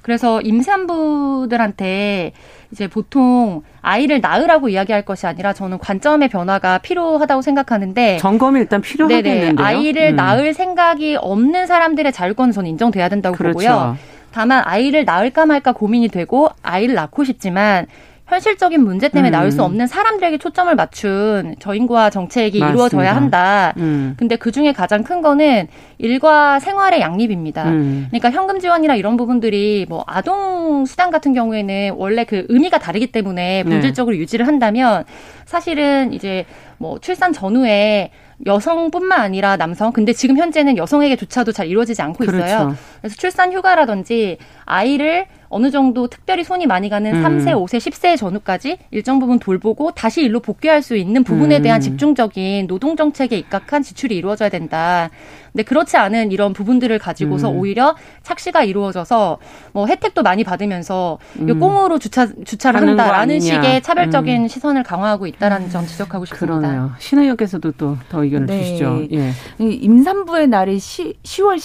[0.07, 2.31] 그래서 임산부들한테
[2.71, 9.65] 이제 보통 아이를 낳으라고 이야기할 것이 아니라 저는 관점의 변화가 필요하다고 생각하는데 점검이 일단 필요하겠는데요.
[9.65, 10.15] 아이를 음.
[10.15, 13.59] 낳을 생각이 없는 사람들의 자율권은 저는 인정돼야 된다고 그렇죠.
[13.59, 13.97] 보고요.
[14.31, 17.85] 다만 아이를 낳을까 말까 고민이 되고 아이를 낳고 싶지만
[18.27, 19.31] 현실적인 문제 때문에 음.
[19.31, 22.73] 나올 수 없는 사람들에게 초점을 맞춘 저인구화 정책이 맞습니다.
[22.73, 23.73] 이루어져야 한다.
[23.77, 24.15] 음.
[24.17, 27.69] 근데 그 중에 가장 큰 거는 일과 생활의 양립입니다.
[27.69, 28.07] 음.
[28.09, 33.63] 그러니까 현금 지원이나 이런 부분들이 뭐 아동 수당 같은 경우에는 원래 그 의미가 다르기 때문에
[33.63, 33.69] 네.
[33.69, 34.21] 본질적으로 네.
[34.21, 35.05] 유지를 한다면
[35.45, 36.45] 사실은 이제
[36.77, 38.11] 뭐 출산 전후에
[38.45, 42.37] 여성뿐만 아니라 남성, 근데 지금 현재는 여성에게조차도 잘 이루어지지 않고 있어요.
[42.37, 42.75] 그렇죠.
[43.01, 47.23] 그래서 출산 휴가라든지 아이를 어느 정도 특별히 손이 많이 가는 음.
[47.23, 51.63] 3세, 5세, 10세 전후까지 일정 부분 돌보고 다시 일로 복귀할 수 있는 부분에 음.
[51.63, 55.09] 대한 집중적인 노동 정책에 입각한 지출이 이루어져야 된다.
[55.57, 57.57] 근데 그렇지 않은 이런 부분들을 가지고서 음.
[57.57, 59.39] 오히려 착시가 이루어져서
[59.73, 61.59] 뭐 혜택도 많이 받으면서 음.
[61.59, 64.47] 꽁으로 주차 주차를 한다라는 식의 차별적인 음.
[64.47, 66.59] 시선을 강화하고 있다라는 점 지적하고 싶습니다.
[66.59, 66.91] 그러네요.
[66.99, 68.63] 신의원께서도 또 더 의견을 네.
[68.63, 69.07] 주시죠.
[69.13, 69.31] 예.
[69.59, 71.57] 임산부의 날이 시, 10월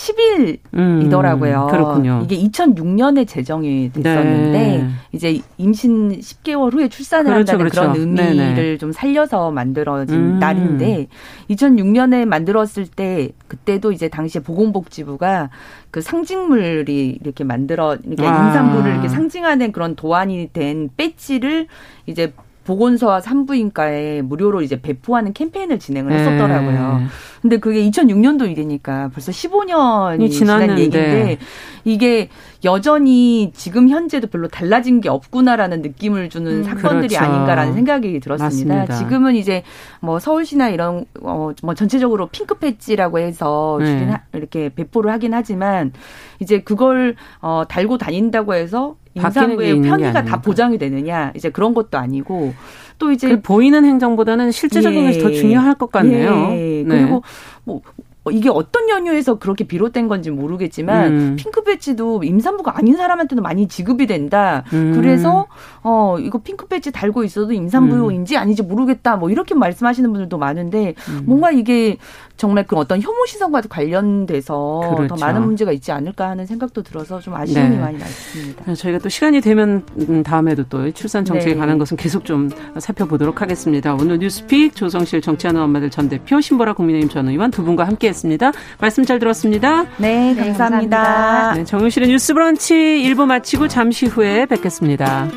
[0.73, 1.71] 10일이더라고요.
[1.71, 2.23] 그렇군요.
[2.25, 4.89] 이게 2006년에 제정이 됐었는데 네.
[5.13, 7.93] 이제 임신 10개월 후에 출산을 그렇죠, 한다는 그렇죠.
[7.93, 8.79] 그런 의미를 네네.
[8.79, 10.39] 좀 살려서 만들어진 음.
[10.39, 11.09] 날인데
[11.51, 15.51] 2006년에 만들었을 때 그때 도 이제 당시에 보건복지부가
[15.91, 18.47] 그 상징물이 이렇게 만들어 이렇게 아.
[18.47, 21.67] 임산부를 이렇게 상징하는 그런 도안이 된 배지를
[22.07, 22.33] 이제
[22.65, 26.99] 보건소와 산부인과에 무료로 이제 배포하는 캠페인을 진행을 했었더라고요.
[27.01, 27.07] 네.
[27.43, 31.39] 근데 그게 2006년도 일이니까 벌써 15년이 지난 얘기인데
[31.85, 32.29] 이게
[32.65, 37.25] 여전히 지금 현재도 별로 달라진 게 없구나라는 느낌을 주는 음, 사건들이 그렇죠.
[37.25, 38.75] 아닌가라는 생각이 들었습니다.
[38.77, 38.95] 맞습니다.
[38.95, 39.65] 지금은 이제
[40.01, 44.09] 뭐 서울시나 이런 어 뭐 전체적으로 핑크 패치라고 해서 네.
[44.33, 45.93] 이렇게 배포를 하긴 하지만
[46.39, 52.55] 이제 그걸 어 달고 다닌다고 해서 임산부의 편의가 다 보장이 되느냐 이제 그런 것도 아니고
[52.99, 55.23] 또 이제 그 보이는 행정보다는 실제 적용에서 예.
[55.23, 56.49] 더 중요할 것 같네요.
[56.53, 56.85] 예.
[56.85, 56.85] 네.
[56.85, 57.23] 그리고
[57.65, 57.81] 뭐 어,
[58.31, 61.37] 이게 어떤 연유에서 그렇게 비롯된 건지 모르겠지만 음.
[61.37, 64.63] 핑크 배지도 임산부가 아닌 사람한테도 많이 지급이 된다.
[64.73, 64.93] 음.
[64.95, 65.47] 그래서
[65.83, 69.17] 어 이거 핑크 배지 달고 있어도 임산부인지 아닌지 모르겠다.
[69.17, 71.23] 뭐 이렇게 말씀하시는 분들도 많은데 음.
[71.27, 71.97] 뭔가 이게
[72.37, 75.17] 정말 그 어떤 혐오 시선과 관련돼서 그렇죠.
[75.17, 77.79] 더 많은 문제가 있지 않을까 하는 생각도 들어서 좀 아쉬움이 네.
[77.79, 78.65] 많이 남습니다.
[78.67, 81.59] 네, 저희가 또 시간이 되면 음, 다음에도 또 출산 정책에 네.
[81.59, 83.95] 관한 것은 계속 좀 살펴보도록 하겠습니다.
[83.95, 88.53] 오늘 뉴스픽 조성실 정치하는 엄마들 전 대표 신보라 국민의힘 전 의원 두 분과 함께 했습니다.
[88.81, 89.85] 말씀 잘 들었습니다.
[89.97, 90.97] 네, 네 감사합니다.
[90.97, 91.55] 감사합니다.
[91.55, 95.29] 네, 정용실의 뉴스브런치 1부 마치고 잠시 후에 뵙겠습니다.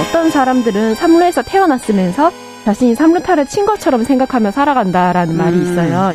[0.00, 2.30] 어떤 사람들은 삼루에서 태어났으면서
[2.64, 5.38] 자신이 삼루타를 친 것처럼 생각하며 살아간다라는 음.
[5.38, 6.14] 말이 있어요.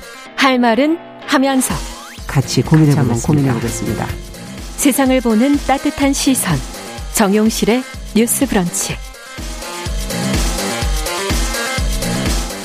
[0.41, 1.71] 할 말은 하면서
[2.25, 3.27] 같이 고민해보겠습니다.
[3.27, 4.07] 고민해보겠습니다.
[4.75, 6.57] 세상을 보는 따뜻한 시선
[7.13, 7.83] 정용실의
[8.15, 8.95] 뉴스 브런치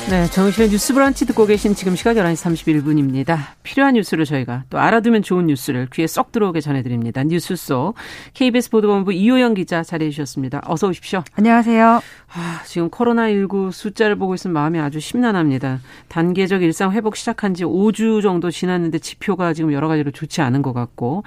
[0.09, 3.37] 네, 정용실의 뉴스 브런치 듣고 계신 지금 시각 11시 31분입니다.
[3.61, 7.25] 필요한 뉴스를 저희가 또 알아두면 좋은 뉴스를 귀에 쏙 들어오게 전해드립니다.
[7.25, 7.95] 뉴스 속
[8.33, 10.61] KBS 보도본부 이호영 기자 자리해 주셨습니다.
[10.65, 11.25] 어서 오십시오.
[11.33, 11.99] 안녕하세요.
[12.33, 15.81] 아, 지금 코로나19 숫자를 보고 있으면 마음이 아주 심란합니다.
[16.07, 20.71] 단계적 일상 회복 시작한 지 5주 정도 지났는데 지표가 지금 여러 가지로 좋지 않은 것
[20.71, 21.23] 같고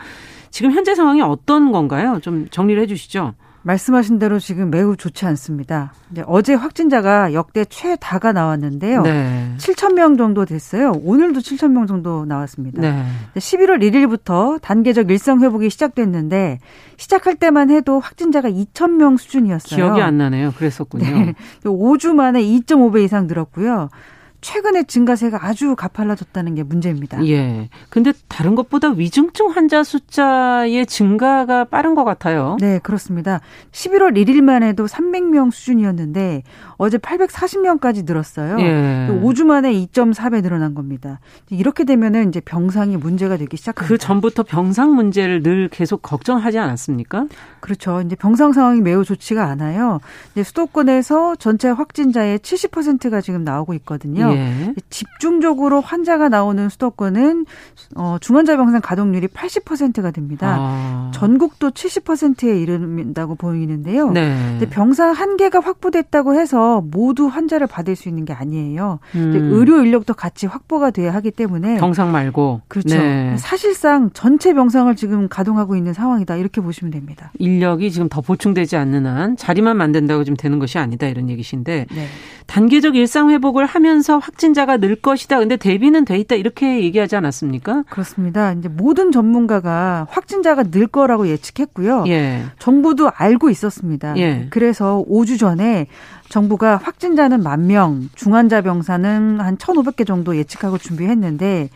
[0.48, 2.18] 지금 현재 상황이 어떤 건가요?
[2.22, 3.34] 좀 정리를 해 주시죠.
[3.62, 5.92] 말씀하신 대로 지금 매우 좋지 않습니다.
[6.26, 9.02] 어제 확진자가 역대 최다가 나왔는데요.
[9.02, 9.54] 네.
[9.58, 10.92] 7천 명 정도 됐어요.
[11.04, 12.80] 오늘도 7천 명 정도 나왔습니다.
[12.80, 13.04] 네.
[13.34, 16.58] 11월 1일부터 단계적 일상 회복이 시작됐는데
[16.96, 19.76] 시작할 때만 해도 확진자가 2천 명 수준이었어요.
[19.76, 20.52] 기억이 안 나네요.
[20.52, 21.04] 그랬었군요.
[21.04, 21.34] 네.
[21.64, 23.90] 5주 만에 2.5배 이상 늘었고요.
[24.40, 27.26] 최근에 증가세가 아주 가팔라졌다는 게 문제입니다.
[27.26, 27.68] 예.
[27.88, 32.56] 근데 다른 것보다 위중증 환자 숫자의 증가가 빠른 것 같아요.
[32.60, 33.40] 네, 그렇습니다.
[33.72, 36.42] 11월 1일만 해도 300명 수준이었는데
[36.76, 38.58] 어제 840명까지 늘었어요.
[38.60, 39.08] 예.
[39.22, 41.20] 5주 만에 2.4배 늘어난 겁니다.
[41.50, 43.88] 이렇게 되면은 이제 병상이 문제가 되기 시작합니다.
[43.88, 47.26] 그 전부터 병상 문제를 늘 계속 걱정하지 않았습니까?
[47.60, 48.00] 그렇죠.
[48.00, 50.00] 이제 병상 상황이 매우 좋지가 않아요.
[50.32, 54.29] 이제 수도권에서 전체 확진자의 70%가 지금 나오고 있거든요.
[54.32, 54.74] 예.
[54.88, 57.46] 집중적으로 환자가 나오는 수도권은
[57.96, 60.56] 어, 중환자 병상 가동률이 80%가 됩니다.
[60.58, 61.10] 아.
[61.14, 64.10] 전국도 70%에 이른다고 보이는데요.
[64.10, 64.58] 네.
[64.70, 69.00] 병상 한 개가 확보됐다고 해서 모두 환자를 받을 수 있는 게 아니에요.
[69.14, 69.32] 음.
[69.52, 72.96] 의료 인력도 같이 확보가 돼야 하기 때문에 병상 말고 그렇죠.
[72.96, 73.36] 네.
[73.38, 77.32] 사실상 전체 병상을 지금 가동하고 있는 상황이다 이렇게 보시면 됩니다.
[77.38, 82.06] 인력이 지금 더 보충되지 않는 한 자리만 만든다고 지금 되는 것이 아니다 이런 얘기신데 네.
[82.46, 85.38] 단계적 일상 회복을 하면서 확진자가 늘 것이다.
[85.38, 87.84] 근데 대비는 돼 있다 이렇게 얘기하지 않았습니까?
[87.90, 88.52] 그렇습니다.
[88.52, 92.04] 이제 모든 전문가가 확진자가 늘 거라고 예측했고요.
[92.08, 92.44] 예.
[92.58, 94.16] 정부도 알고 있었습니다.
[94.18, 94.46] 예.
[94.50, 95.86] 그래서 5주 전에
[96.28, 101.68] 정부가 확진자는 만 명, 중환자 병사는 한 1,500개 정도 예측하고 준비했는데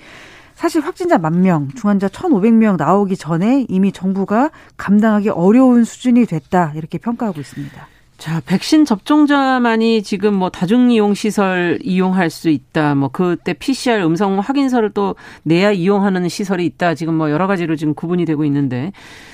[0.54, 6.98] 사실 확진자 만 명, 중환자 1,500명 나오기 전에 이미 정부가 감당하기 어려운 수준이 됐다 이렇게
[6.98, 7.88] 평가하고 있습니다.
[8.24, 12.94] 자, 백신 접종자만이 지금 뭐 다중이용 시설 이용할 수 있다.
[12.94, 16.94] 뭐 그때 PCR 음성 확인서를 또 내야 이용하는 시설이 있다.
[16.94, 18.92] 지금 뭐 여러 가지로 지금 구분이 되고 있는데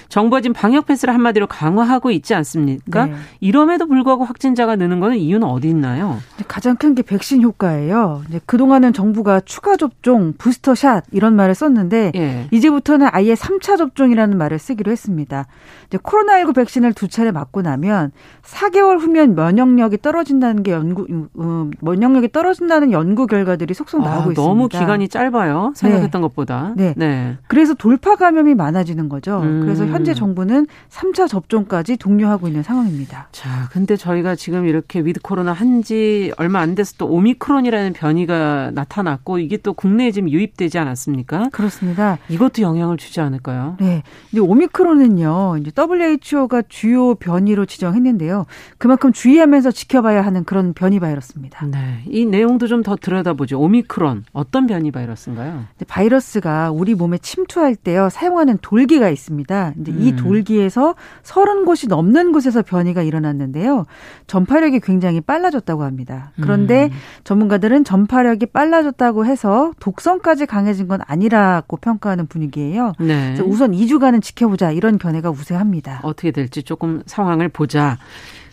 [0.09, 3.07] 정부가 지금 방역 패스를 한마디로 강화하고 있지 않습니까?
[3.07, 3.15] 네.
[3.39, 6.19] 이럼에도 불구하고 확진자가 느는 거는 이유는 어디 있나요?
[6.49, 8.25] 가장 큰 게 백신 효과예요.
[8.29, 12.49] 이제 그동안은 정부가 추가 접종, 부스터샷 이런 말을 썼는데 예.
[12.51, 15.47] 이제부터는 아예 3차 접종이라는 말을 쓰기로 했습니다.
[15.87, 18.11] 이제 코로나19 백신을 두 차례 맞고 나면
[18.43, 21.07] 4개월 후면 면역력이 떨어진다는 게 연구
[21.39, 24.41] 음, 면역력이 떨어진다는 연구 결과들이 속속 나오고 아, 있습니다.
[24.43, 25.73] 너무 기간이 짧아요.
[25.75, 26.29] 생각했던 네.
[26.29, 26.73] 것보다.
[26.77, 26.95] 네.
[26.97, 27.39] 네.
[27.49, 29.41] 그래서 돌파 감염이 많아지는 거죠.
[29.41, 29.63] 음.
[29.63, 33.29] 그래서 현재 정부는 3차 접종까지 독려하고 있는 상황입니다.
[33.33, 38.71] 자, 근데 저희가 지금 이렇게 위드 코로나 한 지 얼마 안 돼서 또 오미크론이라는 변이가
[38.75, 41.49] 나타났고 이게 또 국내에 지금 유입되지 않았습니까?
[41.53, 42.19] 그렇습니다.
[42.29, 43.77] 이것도 영향을 주지 않을까요?
[43.81, 44.03] 네.
[44.31, 45.57] 이제 오미크론은요.
[45.61, 48.45] 이제 WHO가 주요 변이로 지정했는데요.
[48.79, 51.67] 그만큼 주의하면서 지켜봐야 하는 그런 변이 바이러스입니다.
[51.67, 52.03] 네.
[52.09, 53.61] 이 내용도 좀 더 들여다보죠.
[53.61, 55.65] 오미크론 어떤 변이 바이러스인가요?
[55.87, 59.75] 바이러스가 우리 몸에 침투할 때요 사용하는 돌기가 있습니다.
[59.81, 59.99] 이제 음.
[60.01, 63.87] 이 돌기에서 서른 곳이 넘는 곳에서 변이가 일어났는데요.
[64.27, 66.33] 전파력이 굉장히 빨라졌다고 합니다.
[66.41, 66.91] 그런데 음.
[67.25, 72.93] 전문가들은 전파력이 빨라졌다고 해서 독성까지 강해진 건 아니라고 평가하는 분위기예요.
[72.99, 73.39] 네.
[73.45, 76.01] 우선 2주간은 지켜보자 이런 견해가 우세합니다.
[76.03, 77.99] 어떻게 될지 조금 상황을 보자.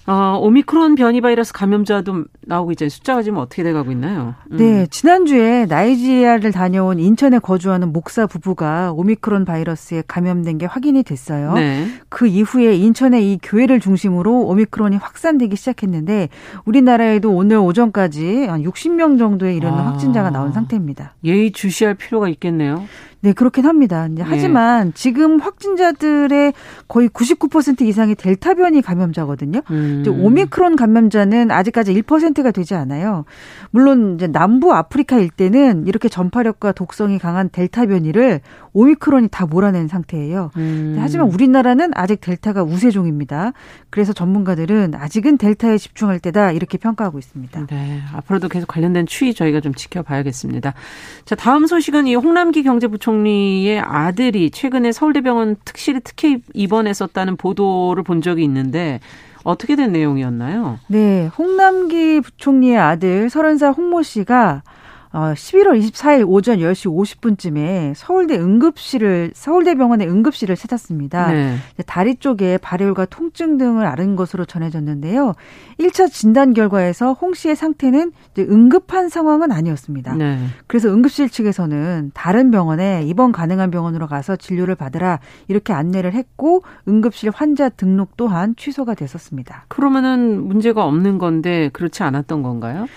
[0.07, 2.89] 어, 오미크론 변이 바이러스 감염자도 나오고 있잖아요.
[2.89, 4.35] 숫자가 지금 어떻게 돼가고 있나요?
[4.51, 4.57] 음.
[4.57, 11.53] 네, 지난주에 나이지리아를 다녀온 인천에 거주하는 목사 부부가 오미크론 바이러스에 감염된 게 확인이 됐어요.
[11.55, 11.87] 네.
[12.07, 16.29] 그 이후에 인천의 이 교회를 중심으로 오미크론이 확산되기 시작했는데
[16.63, 19.87] 우리나라에도 오늘 오전까지 한 60명 정도에 이르는 아.
[19.87, 21.15] 확진자가 나온 상태입니다.
[21.25, 22.85] 예의 주시할 필요가 있겠네요.
[23.21, 24.07] 네, 그렇긴 합니다.
[24.07, 24.29] 이제 네.
[24.29, 26.53] 하지만 지금 확진자들의
[26.87, 29.61] 거의 99% 이상이 델타 변이 감염자거든요.
[29.71, 29.99] 음.
[30.01, 33.25] 이제 오미크론 감염자는 아직까지 1%가 되지 않아요.
[33.71, 38.41] 물론 이제 남부 아프리카 일대는 이렇게 전파력과 독성이 강한 델타 변이를
[38.73, 40.51] 오미크론이 다 몰아낸 상태예요.
[40.57, 40.97] 음.
[40.99, 43.53] 하지만 우리나라는 아직 델타가 우세종입니다.
[43.89, 47.65] 그래서 전문가들은 아직은 델타에 집중할 때다 이렇게 평가하고 있습니다.
[47.67, 50.73] 네, 앞으로도 계속 관련된 추이 저희가 좀 지켜봐야겠습니다.
[51.25, 58.21] 자, 다음 소식은 이 홍남기 경제부총 리의 아들이 최근에 서울대병원 특실에 특히 입원했었다는 보도를 본
[58.21, 58.99] 적이 있는데
[59.43, 60.79] 어떻게 된 내용이었나요?
[60.87, 64.63] 네, 홍남기 부총리의 아들 30살 홍모 씨가
[65.13, 71.31] 어, 11월 24일 오전 10시 50분쯤에 서울대 응급실을 서울대병원의 응급실을 찾았습니다.
[71.31, 71.57] 네.
[71.85, 75.33] 다리 쪽에 발열과 통증 등을 앓은 것으로 전해졌는데요.
[75.79, 80.15] 1차 진단 결과에서 홍 씨의 상태는 응급한 상황은 아니었습니다.
[80.15, 80.39] 네.
[80.67, 87.31] 그래서 응급실 측에서는 다른 병원에 입원 가능한 병원으로 가서 진료를 받으라 이렇게 안내를 했고 응급실
[87.33, 89.65] 환자 등록 또한 취소가 됐었습니다.
[89.67, 92.87] 그러면은 문제가 없는 건데 그렇지 않았던 건가요?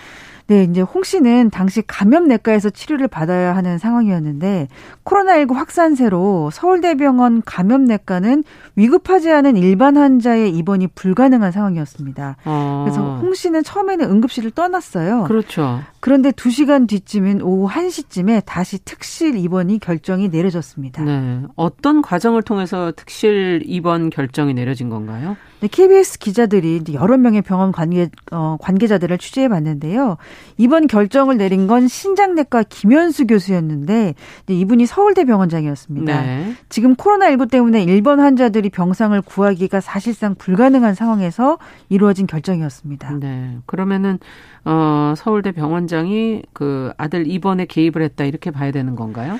[0.51, 4.67] 네, 이제 홍 씨는 당시 감염내과에서 치료를 받아야 하는 상황이었는데
[5.05, 8.43] 코로나19 확산세로 서울대병원 감염내과는
[8.75, 12.35] 위급하지 않은 일반 환자의 입원이 불가능한 상황이었습니다.
[12.43, 12.81] 아.
[12.83, 15.23] 그래서 홍 씨는 처음에는 응급실을 떠났어요.
[15.23, 15.79] 그렇죠.
[16.01, 21.03] 그런데 2시간 뒤쯤인 오후 1시쯤에 다시 특실 입원이 결정이 내려졌습니다.
[21.03, 21.43] 네.
[21.55, 25.37] 어떤 과정을 통해서 특실 입원 결정이 내려진 건가요?
[25.59, 30.17] 네, KBS 기자들이 여러 명의 병원 관계, 어, 관계자들을 취재해 봤는데요.
[30.57, 34.15] 이번 결정을 내린 건 신장내과 김현수 교수였는데
[34.49, 36.21] 이분이 서울대 병원장이었습니다.
[36.21, 36.55] 네.
[36.69, 41.59] 지금 코로나19 때문에 일본 환자들이 병상을 구하기가 사실상 불가능한 상황에서
[41.89, 43.19] 이루어진 결정이었습니다.
[43.19, 43.59] 네.
[43.67, 44.17] 그러면은
[44.65, 49.39] 어, 서울대 병원장이 그 아들 입원에 개입을 했다 이렇게 봐야 되는 건가요?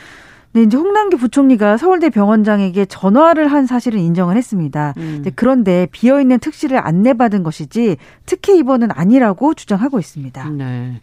[0.54, 4.94] 네, 이제 홍남기 부총리가 서울대 병원장에게 전화를 한 사실을 인정을 했습니다.
[4.98, 5.24] 음.
[5.36, 10.50] 그런데 비어 있는 특실을 안내받은 것이지 특혜 입원은 아니라고 주장하고 있습니다.
[10.50, 11.02] 네.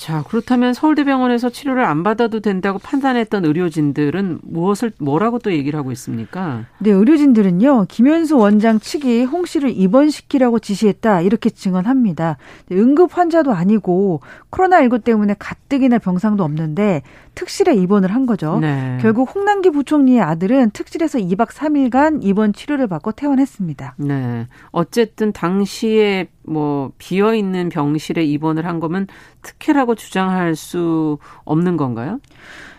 [0.00, 6.64] 자, 그렇다면 서울대병원에서 치료를 안 받아도 된다고 판단했던 의료진들은 무엇을 뭐라고 또 얘기를 하고 있습니까?
[6.78, 7.84] 네, 의료진들은요.
[7.86, 11.20] 김현수 원장 측이 홍 씨를 입원시키라고 지시했다.
[11.20, 12.38] 이렇게 증언합니다.
[12.68, 17.02] 네, 응급 환자도 아니고 코로나19 때문에 가뜩이나 병상도 없는데
[17.34, 18.58] 특실에 입원을 한 거죠.
[18.58, 18.96] 네.
[19.02, 23.96] 결국 홍남기 부총리의 아들은 특실에서 2박 3일간 입원 치료를 받고 퇴원했습니다.
[23.98, 24.46] 네.
[24.70, 29.06] 어쨌든 당시에 뭐 비어 있는 병실에 입원을 한 거면
[29.42, 32.20] 특혜라고 주장할 수 없는 건가요?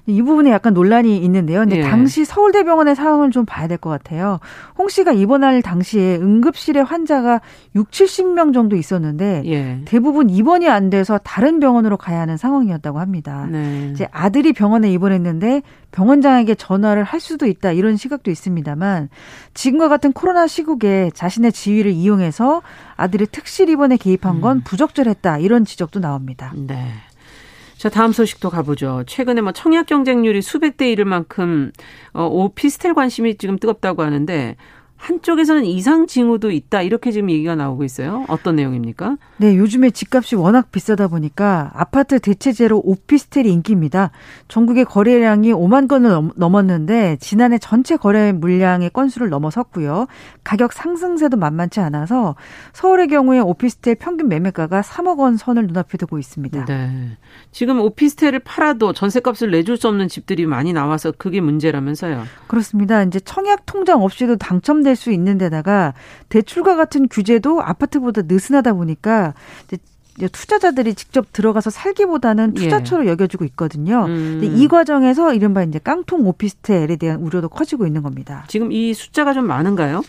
[0.07, 1.59] 이 부분에 약간 논란이 있는데요.
[1.59, 1.81] 근데 예.
[1.83, 4.39] 당시 서울대병원의 상황을 좀 봐야 될 것 같아요.
[4.77, 7.41] 홍 씨가 입원할 당시에 응급실에 환자가
[7.75, 9.81] 6, 70명 정도 있었는데 예.
[9.85, 13.47] 대부분 입원이 안 돼서 다른 병원으로 가야 하는 상황이었다고 합니다.
[13.49, 13.89] 네.
[13.91, 15.61] 이제 아들이 병원에 입원했는데
[15.91, 19.09] 병원장에게 전화를 할 수도 있다 이런 시각도 있습니다만
[19.53, 22.61] 지금과 같은 코로나 시국에 자신의 지위를 이용해서
[22.95, 24.61] 아들이 특실 입원에 개입한 건 음.
[24.63, 26.53] 부적절했다 이런 지적도 나옵니다.
[26.55, 26.87] 네.
[27.81, 29.03] 자, 다음 소식도 가보죠.
[29.07, 31.71] 최근에 뭐 청약 경쟁률이 수백 대 이를 만큼
[32.13, 34.55] 어, 오피스텔 관심이 지금 뜨겁다고 하는데
[35.01, 38.23] 한쪽에서는 이상 징후도 있다 이렇게 지금 얘기가 나오고 있어요.
[38.27, 39.17] 어떤 내용입니까?
[39.37, 44.11] 네, 요즘에 집값이 워낙 비싸다 보니까 아파트 대체제로 오피스텔이 인기입니다.
[44.47, 50.05] 전국의 거래량이 5만 건을 넘었는데 지난해 전체 거래 물량의 건수를 넘어섰고요.
[50.43, 52.35] 가격 상승세도 만만치 않아서
[52.73, 56.65] 서울의 경우에 오피스텔 평균 매매가가 3억 원 선을 눈앞에 두고 있습니다.
[56.65, 57.17] 네.
[57.51, 62.23] 지금 오피스텔을 팔아도 전세값을 내줄 수 없는 집들이 많이 나와서 그게 문제라면서요.
[62.45, 63.01] 그렇습니다.
[63.01, 65.93] 이제 청약 통장 없이도 당첨된 수 있는 데다가
[66.29, 69.33] 대출과 같은 규제도 아파트보다 느슨하다 보니까
[70.17, 72.61] 이제 투자자들이 직접 들어가서 살기보다는 예.
[72.61, 73.09] 투자처로 예.
[73.09, 74.05] 여겨지고 있거든요.
[74.05, 74.41] 음.
[74.43, 78.43] 이 과정에서 이른바 이제 깡통 오피스텔에 대한 우려도 커지고 있는 겁니다.
[78.47, 80.03] 지금 이 숫자가 좀 많은가요?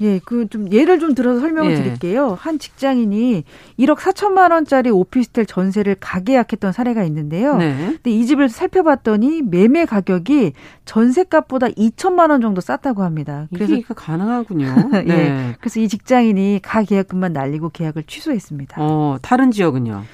[0.00, 1.76] 예, 그 좀 예를 좀 들어서 설명을 예.
[1.76, 2.36] 드릴게요.
[2.38, 3.44] 한 직장인이
[3.78, 7.56] 1억 4천만 원짜리 오피스텔 전세를 가계약했던 사례가 있는데요.
[7.56, 7.76] 네.
[7.76, 10.52] 근데 이 집을 살펴봤더니 매매 가격이
[10.84, 13.46] 전세값보다 2천만 원 정도 쌌다고 합니다.
[13.52, 14.90] 그래서 이게 가능하군요.
[14.94, 15.02] 예.
[15.02, 15.54] 네.
[15.60, 18.76] 그래서 이 직장인이 가계약금만 날리고 계약을 취소했습니다.
[18.80, 20.04] 어, 다른 지역은요?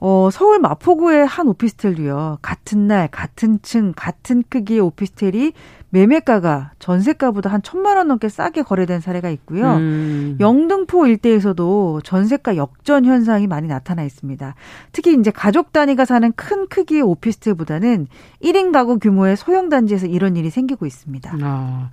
[0.00, 2.38] 어, 서울 마포구의 한 오피스텔도요.
[2.40, 5.52] 같은 날, 같은 층, 같은 크기의 오피스텔이
[5.90, 9.76] 매매가가 전세가보다 한 천만 원 넘게 싸게 거래된 사례가 있고요.
[9.76, 10.36] 음.
[10.38, 14.54] 영등포 일대에서도 전세가 역전 현상이 많이 나타나 있습니다.
[14.92, 18.06] 특히 이제 가족 단위가 사는 큰 크기의 오피스텔보다는
[18.42, 21.32] 1인 가구 규모의 소형 단지에서 이런 일이 생기고 있습니다.
[21.42, 21.90] 아.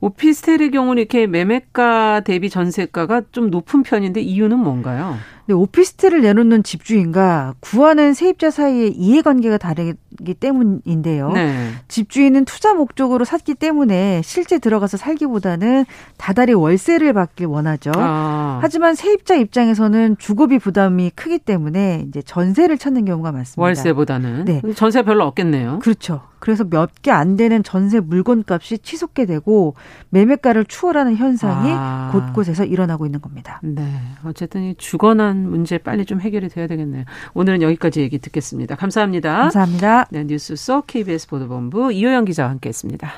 [0.00, 5.16] 오피스텔의 경우는 이렇게 매매가 대비 전세가가 좀 높은 편인데 이유는 뭔가요?
[5.48, 11.32] 네, 오피스텔을 내놓는 집주인과 구하는 세입자 사이의 이해관계가 다르기 때문인데요.
[11.32, 11.70] 네.
[11.88, 15.86] 집주인은 투자 목적으로 샀기 때문에 실제 들어가서 살기보다는
[16.18, 17.92] 다달이 월세를 받길 원하죠.
[17.96, 18.58] 아.
[18.60, 23.62] 하지만 세입자 입장에서는 주거비 부담이 크기 때문에 이제 전세를 찾는 경우가 많습니다.
[23.62, 24.60] 월세보다는 네.
[24.74, 25.78] 전세 별로 없겠네요.
[25.78, 26.20] 그렇죠.
[26.40, 29.74] 그래서 몇 개 안 되는 전세 물건값이 치솟게 되고
[30.10, 32.10] 매매가를 추월하는 현상이 아.
[32.12, 33.60] 곳곳에서 일어나고 있는 겁니다.
[33.62, 33.82] 네.
[34.24, 37.04] 어쨌든 이 주거난 문제 빨리 좀 해결이 돼야 되겠네요.
[37.34, 38.76] 오늘은 여기까지 얘기 듣겠습니다.
[38.76, 39.38] 감사합니다.
[39.42, 40.06] 감사합니다.
[40.10, 43.08] 네, 뉴스 속 KBS 보도본부 이호영 기자와 함께했습니다.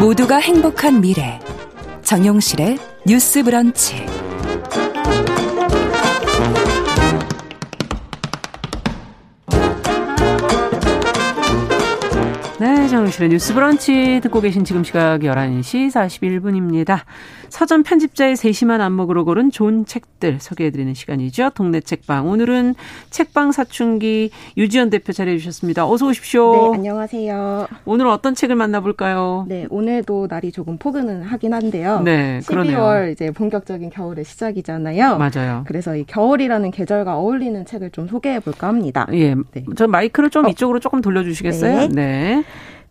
[0.00, 1.38] 모두가 행복한 미래
[2.02, 4.31] 정용실의 뉴스 브런치.
[12.92, 17.00] 정실의 뉴스 브런치 듣고 계신 지금 시각 11시 41분입니다.
[17.52, 21.50] 서점 편집자의 세심한 안목으로 고른 좋은 책들 소개해드리는 시간이죠.
[21.50, 22.26] 동네 책방.
[22.26, 22.74] 오늘은
[23.10, 25.86] 책방 사춘기 유지연 대표 자리해 주셨습니다.
[25.86, 26.70] 어서 오십시오.
[26.70, 27.66] 네, 안녕하세요.
[27.84, 29.44] 오늘 어떤 책을 만나볼까요?
[29.50, 32.00] 네, 오늘도 날이 조금 포근은 하긴 한데요.
[32.00, 33.10] 네, 12월 그러네요.
[33.12, 35.18] 이제 본격적인 겨울의 시작이잖아요.
[35.18, 35.64] 맞아요.
[35.66, 39.06] 그래서 이 겨울이라는 계절과 어울리는 책을 좀 소개해 볼까 합니다.
[39.12, 39.66] 예, 네.
[39.76, 40.48] 저 마이크를 좀 어.
[40.48, 41.88] 이쪽으로 조금 돌려주시겠어요?
[41.88, 41.88] 네.
[41.88, 42.44] 네.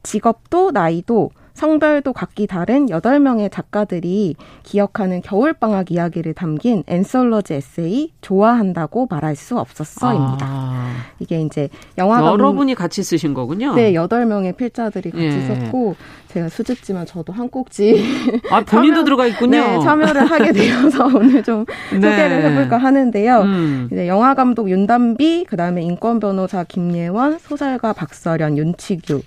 [0.03, 9.36] 직업도 나이도 성별도 각기 다른 8명의 작가들이 기억하는 겨울방학 이야기를 담긴 앤솔러지 에세이 좋아한다고 말할
[9.36, 10.45] 수 없었어입니다.
[10.49, 10.93] 아.
[11.20, 13.74] 이게 이제 영화 여러 분이 같이 쓰신 거군요.
[13.76, 15.41] 네, 8명의 필자들이 같이 예.
[15.41, 15.95] 썼고
[16.30, 18.04] 제가 수줍지만 저도 한 꼭지
[18.49, 19.60] 아, 본인도 참여, 들어가 있군요.
[19.60, 21.95] 네, 참여를 하게 되어서 오늘 좀 네.
[21.95, 23.41] 소개를 해볼까 하는데요.
[23.41, 23.89] 음.
[23.91, 29.22] 이제 영화 감독 윤단비, 그다음에 인권 변호사 김예원, 소설가 박서련, 윤치규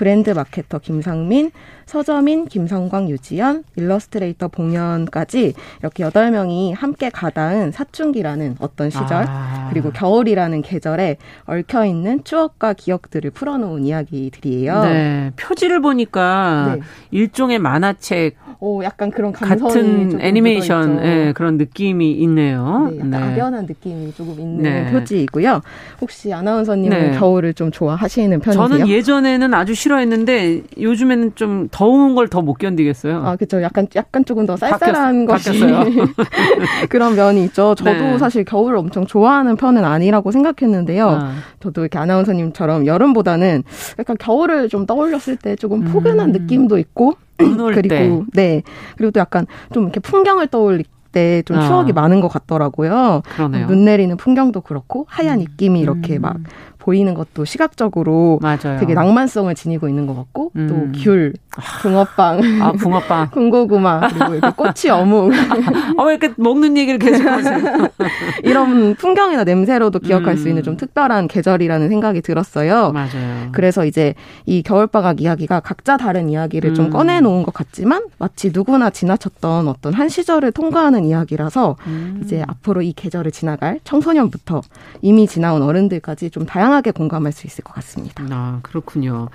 [0.00, 1.50] 브랜드 마케터 김상민,
[1.90, 9.66] 서점인 김성광, 유지연, 일러스트레이터 봉현까지 이렇게 여덟 명이 함께 가닿은 사춘기라는 어떤 시절 아.
[9.70, 11.16] 그리고 겨울이라는 계절에
[11.46, 14.82] 얽혀 있는 추억과 기억들을 풀어놓은 이야기들이에요.
[14.84, 16.82] 네, 표지를 보니까 네.
[17.10, 22.88] 일종의 만화책 오, 약간 그런 같은 애니메이션 예, 그런 느낌이 있네요.
[22.92, 23.62] 네, 약간 네.
[23.62, 24.92] 느낌이 조금 있는 네.
[24.92, 25.60] 표지이고요.
[26.00, 27.18] 혹시 아나운서님은 네.
[27.18, 28.68] 겨울을 좀 좋아하시는 편이세요?
[28.68, 33.22] 저는 예전에는 아주 싫어했는데 요즘에는 좀 더운 걸 더 못 견디겠어요.
[33.24, 33.62] 아, 그렇죠.
[33.62, 35.60] 약간 약간 조금 더 쌀쌀한 바뀌었, 것이
[36.90, 37.74] 그런 면이 있죠.
[37.74, 38.18] 저도 네.
[38.18, 41.08] 사실 겨울을 엄청 좋아하는 편은 아니라고 생각했는데요.
[41.08, 41.32] 아.
[41.60, 43.62] 저도 이렇게 아나운서님처럼 여름보다는
[43.98, 46.32] 약간 겨울을 좀 떠올렸을 때 조금 포근한 음.
[46.32, 48.20] 느낌도 있고 그리고 때.
[48.34, 48.62] 네
[48.96, 51.66] 그리고 또 약간 좀 이렇게 풍경을 떠올리 때좀 아.
[51.66, 51.94] 추억이 아.
[51.94, 53.22] 많은 것 같더라고요.
[53.34, 53.66] 그러네요.
[53.66, 55.42] 눈 내리는 풍경도 그렇고 하얀 음.
[55.42, 56.22] 입김이 이렇게 음.
[56.22, 56.36] 막
[56.80, 58.78] 보이는 것도 시각적으로 맞아요.
[58.80, 60.66] 되게 낭만성을 지니고 있는 것 같고 음.
[60.66, 61.34] 또 귤,
[61.82, 65.30] 붕어빵, 아 붕어빵, 군고구마 그리고 이렇게 꽃이 어묵.
[65.98, 67.88] 아, 왜 이렇게 먹는 얘기를 계속하세요?
[68.42, 70.36] 이런 풍경이나 냄새로도 기억할 음.
[70.36, 72.92] 수 있는 좀 특별한 계절이라는 생각이 들었어요.
[72.92, 73.48] 맞아요.
[73.52, 74.14] 그래서 이제
[74.46, 76.74] 이 겨울방학 이야기가 각자 다른 이야기를 음.
[76.74, 82.20] 좀 꺼내 놓은 것 같지만 마치 누구나 지나쳤던 어떤 한 시절을 통과하는 이야기라서 음.
[82.24, 84.62] 이제 앞으로 이 계절을 지나갈 청소년부터
[85.02, 88.24] 이미 지나온 어른들까지 좀 다양한 다양하게 공감할 수 있을 것 같습니다.
[88.30, 89.28] 아, 그렇군요.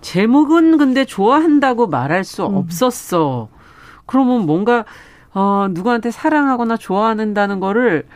[0.00, 2.54] 제목은 근데 좋아한다고 말할 수 음.
[2.54, 3.48] 없었어.
[4.06, 4.84] 그러면 뭔가
[5.32, 8.06] 어, 누구한테 사랑하거나 좋아한다는 거를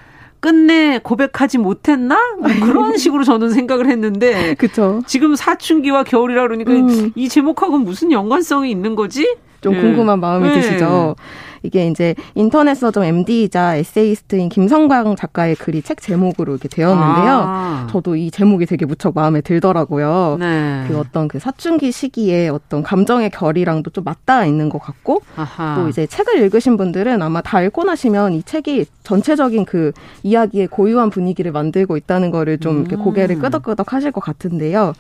[0.40, 2.18] 끝내 고백하지 못했나?
[2.38, 4.54] 뭐 그런 식으로 저는 생각을 했는데.
[4.54, 5.02] 그쵸.
[5.06, 7.12] 지금 사춘기와 겨울이라 그러니까 음.
[7.14, 9.36] 이 제목하고 무슨 연관성이 있는 거지?
[9.60, 9.80] 좀 예.
[9.80, 10.60] 궁금한 마음이 네.
[10.60, 11.16] 드시죠?
[11.64, 17.42] 이게 이제 인터넷 서점 MD이자 에세이스트인 김성광 작가의 글이 책 제목으로 이렇게 되었는데요.
[17.46, 17.86] 아.
[17.90, 20.36] 저도 이 제목이 되게 무척 마음에 들더라고요.
[20.38, 20.84] 네.
[20.86, 25.76] 그 어떤 그 사춘기 시기에 어떤 감정의 결이랑도 좀 맞닿아 있는 것 같고 아하.
[25.76, 29.92] 또 이제 책을 읽으신 분들은 아마 다 읽고 나시면 이 책이 전체적인 그
[30.22, 33.40] 이야기의 고유한 분위기를 만들고 있다는 거를 좀 이렇게 고개를 음.
[33.40, 34.92] 끄덕끄덕 하실 것 같은데요.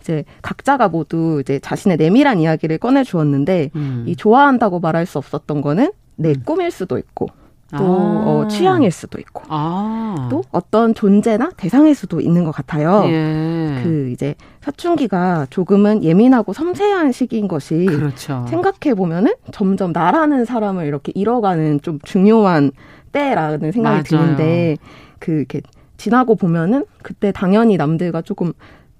[0.00, 4.04] 이제 각자가 모두 이제 자신의 내밀한 이야기를 꺼내 주었는데 음.
[4.06, 6.42] 이 좋아한다고 말할 수 없었던 거는 내 음.
[6.44, 7.28] 꿈일 수도 있고
[7.76, 8.24] 또 아.
[8.26, 10.28] 어, 취향일 수도 있고 아.
[10.30, 13.04] 또 어떤 존재나 대상일 수도 있는 것 같아요.
[13.06, 13.80] 예.
[13.82, 18.46] 그 이제 사춘기가 조금은 예민하고 섬세한 시기인 것이 그렇죠.
[18.48, 22.72] 생각해 보면은 점점 나라는 사람을 이렇게 잃어가는 좀 중요한
[23.12, 24.24] 때라는 생각이 맞아요.
[24.24, 24.76] 드는데
[25.18, 25.60] 그 이렇게
[25.98, 28.52] 지나고 보면은 그때 당연히 남들과 조금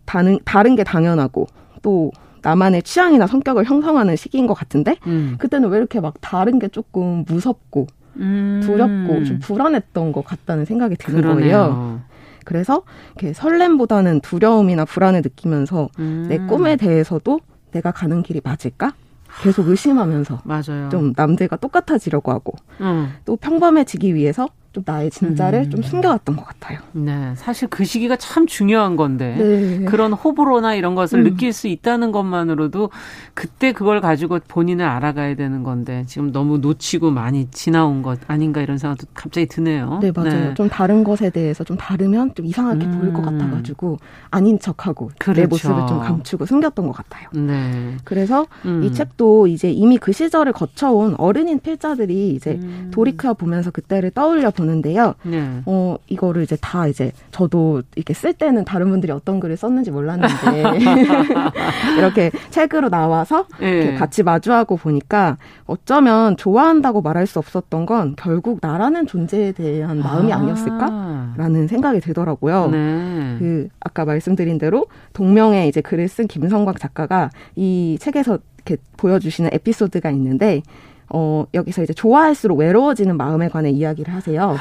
[0.04, 1.46] 다른 다른 게 당연하고
[1.80, 2.10] 또
[2.43, 5.36] 나만의 취향이나 성격을 형성하는 시기인 것 같은데 음.
[5.39, 7.86] 그때는 왜 이렇게 막 다른 게 조금 무섭고
[8.16, 8.61] 음.
[8.64, 11.51] 두렵고 좀 불안했던 것 같다는 생각이 드는 그러네요.
[11.51, 12.01] 거예요.
[12.45, 12.82] 그래서
[13.14, 16.26] 이렇게 설렘보다는 두려움이나 불안을 느끼면서 음.
[16.28, 17.41] 내 꿈에 대해서도
[17.72, 18.95] 내가 가는 길이 맞을까?
[19.43, 20.89] 계속 의심하면서 맞아요.
[20.91, 23.12] 좀 남들과 똑같아지려고 하고 음.
[23.26, 24.49] 또 평범해지기 위해서
[24.79, 25.70] 좀 나의 진짜를 음.
[25.70, 26.79] 좀 숨겨왔던 것 같아요.
[26.93, 29.85] 네, 사실 그 시기가 참 중요한 건데 네.
[29.85, 31.24] 그런 호불호나 이런 것을 음.
[31.24, 32.91] 느낄 수 있다는 것만으로도
[33.35, 38.79] 그때 그걸 가지고 본인을 알아가야 되는 건데 지금 너무 놓치고 많이 지나온 것 아닌가 이런
[38.79, 39.99] 생각도 갑자기 드네요.
[40.01, 40.31] 네, 맞아요.
[40.31, 40.55] 네.
[40.55, 42.99] 좀 다른 것에 대해서 좀 다르면 좀 이상하게 음.
[42.99, 43.99] 보일 것 같아가지고
[44.31, 45.41] 아닌 척하고 그렇죠.
[45.41, 47.29] 내 모습을 좀 감추고 숨겼던 것 같아요.
[47.33, 47.97] 네.
[48.05, 48.85] 그래서 음.
[48.85, 52.91] 이 책도 이제 이미 그 시절을 거쳐온 어른인 필자들이 이제 음.
[52.93, 55.14] 돌이켜 보면서 그때를 떠올려 보는 데요.
[55.22, 55.60] 네.
[55.66, 60.64] 어, 이거를 이제 다 이제 저도 이렇게 쓸 때는 다른 분들이 어떤 글을 썼는지 몰랐는데
[61.98, 63.70] 이렇게 책으로 나와서 네.
[63.70, 70.32] 이렇게 같이 마주하고 보니까 어쩌면 좋아한다고 말할 수 없었던 건 결국 나라는 존재에 대한 마음이
[70.32, 70.40] 아.
[70.40, 72.68] 니었을까라는 생각이 들더라고요.
[72.70, 73.36] 네.
[73.38, 78.38] 그 아까 말씀드린 대로 동명의 이제 글을 쓴 김성광 작가가 이 책에서
[78.68, 80.62] 이렇게 보여주시는 에피소드가 있는데
[81.11, 84.56] 어, 여기서 이제 좋아할수록 외로워지는 마음에 관해 이야기를 하세요.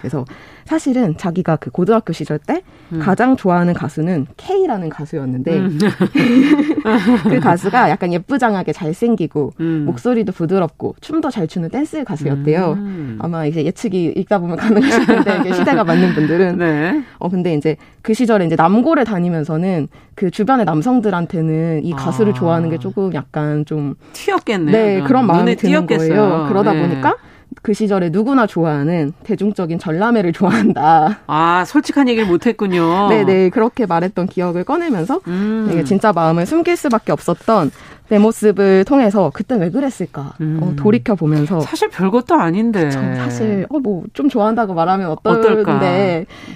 [0.00, 0.24] 그래서
[0.64, 2.98] 사실은 자기가 그 고등학교 시절 때 음.
[2.98, 5.78] 가장 좋아하는 가수는 K라는 가수였는데 음.
[7.28, 9.84] 그 가수가 약간 예쁘장하게 잘생기고 음.
[9.86, 12.72] 목소리도 부드럽고 춤도 잘 추는 댄스 가수였대요.
[12.72, 13.18] 음.
[13.20, 17.02] 아마 이제 예측이 읽다 보면 가능하실 텐데 시대가 맞는 분들은 네.
[17.18, 22.34] 어 근데 이제 그 시절에 이제 남고를 다니면서는 그 주변의 남성들한테는 이 가수를 아.
[22.34, 24.72] 좋아하는 게 조금 약간 좀 튀었겠네요.
[24.72, 26.08] 네, 그런 마음이 드는 띄었겠어요.
[26.08, 26.46] 거예요.
[26.48, 26.82] 그러다 네.
[26.82, 27.16] 보니까
[27.60, 31.20] 그 시절에 누구나 좋아하는 대중적인 전람회를 좋아한다.
[31.26, 33.08] 아, 솔직한 얘기를 못했군요.
[33.10, 35.82] 네네, 그렇게 말했던 기억을 꺼내면서 음.
[35.84, 37.70] 진짜 마음을 숨길 수밖에 없었던
[38.08, 40.60] 내 모습을 통해서 그때 왜 그랬을까 어, 음.
[40.62, 45.80] 어, 돌이켜 보면서 사실 별것도 아닌데 사실 어, 뭐 좀 좋아한다고 말하면 어떨까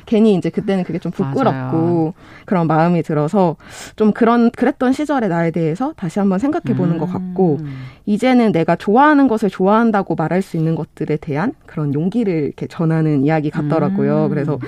[0.04, 2.14] 괜히 이제 그때는 그게 좀 부끄럽고 맞아요.
[2.44, 3.56] 그런 마음이 들어서
[3.96, 6.98] 좀 그런 그랬던 시절의 나에 대해서 다시 한번 생각해 보는 음.
[6.98, 7.60] 것 같고
[8.04, 13.50] 이제는 내가 좋아하는 것을 좋아한다고 말할 수 있는 것들에 대한 그런 용기를 이렇게 전하는 이야기
[13.50, 14.24] 같더라고요.
[14.24, 14.28] 음.
[14.28, 14.58] 그래서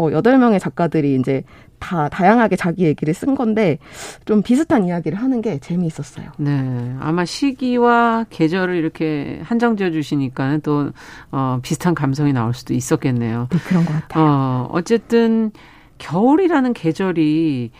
[0.00, 1.42] 어, 여덟 명의 작가들이 이제
[1.78, 3.78] 다 다양하게 자기 얘기를 쓴 건데
[4.24, 6.30] 좀 비슷한 이야기를 하는 게 재미있었어요.
[6.38, 6.96] 네.
[7.00, 10.90] 아마 시기와 계절을 이렇게 한정 지어 주시니까 또
[11.30, 13.48] 어, 비슷한 감성이 나올 수도 있었겠네요.
[13.50, 14.24] 네, 그런 것 같아요.
[14.24, 15.52] 어, 어쨌든
[15.98, 17.70] 겨울이라는 계절이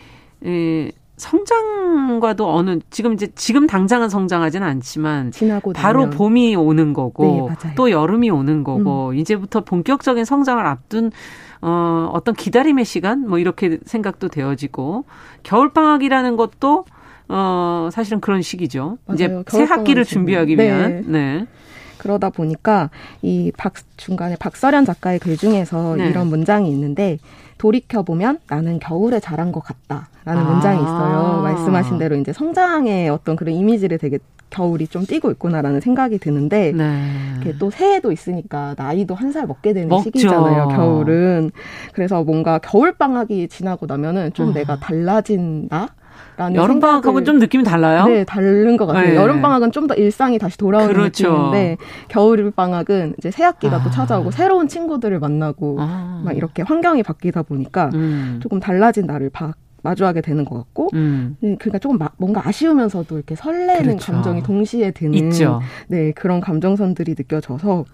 [0.45, 0.91] 에,
[1.21, 5.31] 성장과도 어느 지금 이제 지금 당장은 성장하지는 않지만
[5.75, 6.17] 바로 나면.
[6.17, 9.15] 봄이 오는 거고 네, 또 여름이 오는 거고 음.
[9.15, 11.11] 이제부터 본격적인 성장을 앞둔
[11.61, 15.05] 어, 어떤 기다림의 시간 뭐 이렇게 생각도 되어지고
[15.43, 16.85] 겨울 방학이라는 것도
[17.29, 18.97] 어, 사실은 그런 시기죠.
[19.05, 19.13] 맞아요.
[19.13, 20.65] 이제 새 학기를 준비하기 네.
[20.65, 21.03] 위한.
[21.07, 21.45] 네.
[22.01, 22.89] 그러다 보니까
[23.21, 26.07] 이 박 중간에 박서련 작가의 글 중에서 네.
[26.09, 27.19] 이런 문장이 있는데
[27.59, 30.51] 돌이켜 보면 나는 겨울에 자란 것 같다라는 아.
[30.51, 31.41] 문장이 있어요.
[31.43, 34.17] 말씀하신 대로 이제 성장의 어떤 그런 이미지를 되게
[34.49, 37.53] 겨울이 좀 띄고 있구나라는 생각이 드는데 네.
[37.59, 40.03] 또 새해도 있으니까 나이도 한 살 먹게 되는 먹죠.
[40.05, 40.67] 시기잖아요.
[40.69, 41.51] 겨울은
[41.93, 44.53] 그래서 뭔가 겨울 방학이 지나고 나면은 좀 어.
[44.53, 45.89] 내가 달라진다.
[46.55, 48.05] 여름 방학하고는 좀 느낌이 달라요?
[48.05, 49.09] 네, 다른 것 같아요.
[49.09, 49.15] 네.
[49.15, 51.29] 여름 방학은 좀 더 일상이 다시 돌아오는 그렇죠.
[51.31, 53.83] 느낌인데 겨울 방학은 이제 새 학기가 아.
[53.83, 56.21] 또 찾아오고 새로운 친구들을 만나고 아.
[56.23, 58.39] 막 이렇게 환경이 바뀌다 보니까 음.
[58.41, 59.53] 조금 달라진 나를 봐,
[59.83, 61.35] 마주하게 되는 것 같고, 음.
[61.41, 64.11] 네, 그러니까 조금 막 뭔가 아쉬우면서도 이렇게 설레는 그렇죠.
[64.11, 65.61] 감정이 동시에 드는 있죠.
[65.87, 67.85] 네 그런 감정선들이 느껴져서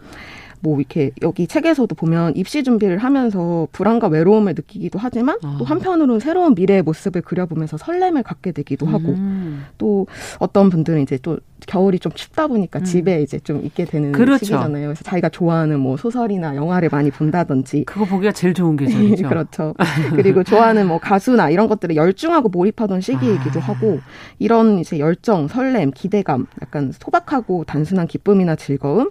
[0.59, 5.55] 뭐 이렇게 여기 책에서도 보면 입시 준비를 하면서 불안과 외로움을 느끼기도 하지만 아.
[5.59, 9.65] 또 한편으로는 새로운 미래의 모습을 그려보면서 설렘을 갖게 되기도 하고 음.
[9.77, 10.07] 또
[10.39, 12.83] 어떤 분들은 이제 또 겨울이 좀 춥다 보니까 음.
[12.83, 14.45] 집에 이제 좀 있게 되는 그렇죠.
[14.45, 14.87] 시기잖아요.
[14.87, 19.27] 그래서 자기가 좋아하는 뭐 소설이나 영화를 많이 본다든지 그거 보기가 제일 좋은 계절이죠.
[19.29, 19.73] 그렇죠.
[20.15, 23.63] 그리고 좋아하는 뭐 가수나 이런 것들에 열중하고 몰입하던 시기이기도 아.
[23.63, 23.99] 하고
[24.39, 29.09] 이런 이제 열정, 설렘, 기대감, 약간 소박하고 단순한 기쁨이나 즐거움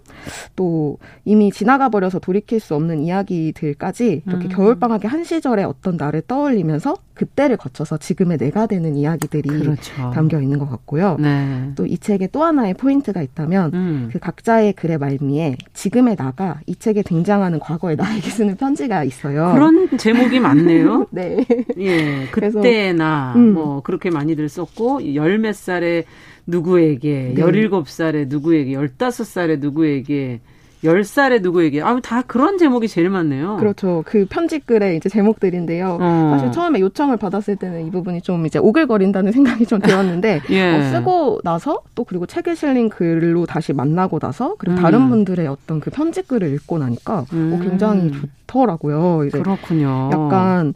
[0.55, 4.49] 또 이미 지나가 버려서 돌이킬 수 없는 이야기들까지 이렇게 음.
[4.49, 10.11] 겨울 방학의 한 시절에 어떤 나를 떠올리면서 그때를 거쳐서 지금의 내가 되는 이야기들이 그렇죠.
[10.13, 11.17] 담겨 있는 것 같고요.
[11.19, 11.73] 네.
[11.75, 14.09] 또이 책에 또 하나의 포인트가 있다면 음.
[14.13, 19.53] 그 각자의 글의 말미에 지금의 나가 이 책에 등장하는 과거의 나에게 쓰는 편지가 있어요.
[19.55, 21.07] 그런 제목이 많네요.
[21.11, 21.45] 네.
[21.79, 22.27] 예.
[22.31, 23.55] 그때 나, 음.
[23.55, 26.05] 뭐, 그렇게 많이들 썼고, 열 몇 살에
[26.47, 27.41] 누구에게, 네.
[27.41, 30.41] 열일곱 살에 누구에게, 열다섯 살에 누구에게,
[30.87, 31.83] 10살의 누구에게.
[31.83, 33.57] 아, 다 그런 제목이 제일 많네요.
[33.57, 34.03] 그렇죠.
[34.07, 35.99] 그 편집글의 이제 제목들인데요.
[36.01, 36.31] 어.
[36.33, 40.77] 사실 처음에 요청을 받았을 때는 이 부분이 좀 이제 오글거린다는 생각이 좀 들었는데, 예.
[40.77, 44.83] 어, 쓰고 나서 또 그리고 책에 실린 글로 다시 만나고 나서 그리고 음.
[44.83, 47.53] 다른 분들의 어떤 그 편집글을 읽고 나니까 어, 음.
[47.55, 48.13] 어, 굉장히
[48.47, 49.25] 좋더라고요.
[49.27, 50.11] 이제 그렇군요.
[50.13, 50.75] 약간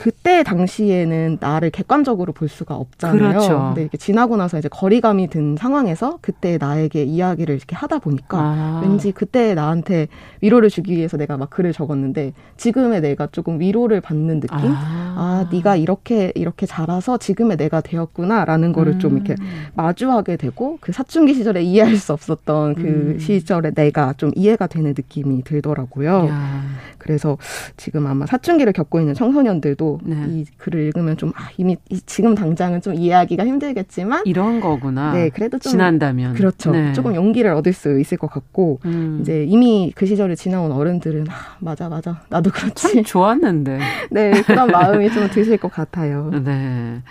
[0.00, 3.18] 그때 당시에는 나를 객관적으로 볼 수가 없잖아요.
[3.18, 3.64] 그렇죠.
[3.66, 8.80] 근데 이렇게 지나고 나서 이제 거리감이 든 상황에서 그때 나에게 이야기를 이렇게 하다 보니까 아.
[8.82, 10.08] 왠지 그때 나한테
[10.40, 14.56] 위로를 주기 위해서 내가 막 글을 적었는데 지금의 내가 조금 위로를 받는 느낌?
[14.72, 18.98] 아, 아 네가 이렇게 이렇게 자라서 지금의 내가 되었구나라는 거를 음.
[19.00, 19.66] 좀 이렇게 음.
[19.74, 23.18] 마주하게 되고 그 사춘기 시절에 이해할 수 없었던 그 음.
[23.18, 26.26] 시절에 내가 좀 이해가 되는 느낌이 들더라고요.
[26.30, 26.62] 야.
[26.96, 27.36] 그래서
[27.76, 30.16] 지금 아마 사춘기를 겪고 있는 청소년들도 네.
[30.28, 31.76] 이 글을 읽으면 좀 아, 이미
[32.06, 35.12] 지금 당장은 좀 이해하기가 힘들겠지만 이런 거구나.
[35.12, 36.70] 네, 그래도 좀 지난다면 그렇죠.
[36.70, 36.92] 네.
[36.92, 39.18] 조금 용기를 얻을 수 있을 것 같고 음.
[39.20, 42.94] 이제 이미 그 시절을 지나온 어른들은 아, 맞아 맞아 나도 그렇지.
[42.94, 43.78] 참 좋았는데.
[44.10, 46.30] 네, 그런 마음이 좀 드실 것 같아요.
[46.44, 47.02] 네.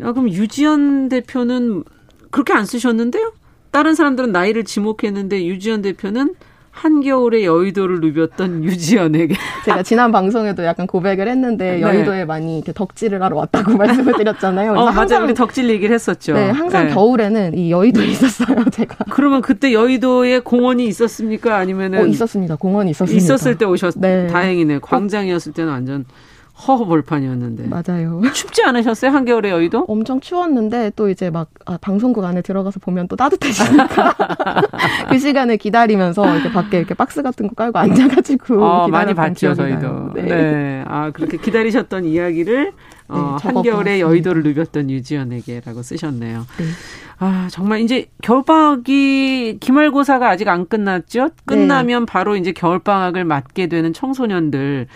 [0.00, 1.84] 야, 그럼 유지연 대표는
[2.30, 3.32] 그렇게 안 쓰셨는데요?
[3.70, 6.34] 다른 사람들은 나이를 지목했는데 유지연 대표는
[6.70, 9.34] 한겨울에 여의도를 누볐던 유지연에게.
[9.64, 11.80] 제가 지난 방송에도 약간 고백을 했는데 네.
[11.82, 14.72] 여의도에 많이 이렇게 덕질을 하러 왔다고 말씀을 드렸잖아요.
[14.72, 15.24] 어, 맞아요.
[15.24, 16.34] 우리 덕질 얘기를 했었죠.
[16.34, 16.94] 네, 항상 네.
[16.94, 19.04] 겨울에는 이 여의도에 있었어요, 제가.
[19.10, 21.56] 그러면 그때 여의도에 공원이 있었습니까?
[21.56, 22.00] 아니면은?
[22.00, 22.56] 어, 있었습니다.
[22.56, 23.16] 공원이 있었습니다.
[23.24, 24.26] 있었을 때 오셨, 네.
[24.28, 24.78] 다행이네.
[24.80, 26.04] 광장이었을 때는 완전.
[26.66, 27.68] 허허벌판이었는데.
[27.68, 28.20] 맞아요.
[28.32, 29.10] 춥지 않으셨어요?
[29.10, 29.84] 한겨울에 여의도?
[29.88, 34.14] 엄청 추웠는데 또 이제 막 아, 방송국 안에 들어가서 보면 또 따뜻해지니까
[35.10, 40.12] 그 시간을 기다리면서 이렇게 밖에 이렇게 박스 같은 거 깔고 앉아가지고 어, 많이 봤죠 저희도.
[40.14, 40.22] 네.
[40.22, 40.84] 네.
[40.86, 42.72] 아 그렇게 기다리셨던 이야기를
[43.08, 46.46] 어, 네, 한겨울에 여의도를 누볐던 유지연에게라고 쓰셨네요.
[46.58, 46.64] 네.
[47.18, 51.30] 아, 정말 이제 겨울방학이 기말고사가 아직 안 끝났죠?
[51.44, 52.06] 끝나면 네.
[52.06, 54.86] 바로 이제 겨울방학을 맞게 되는 청소년들.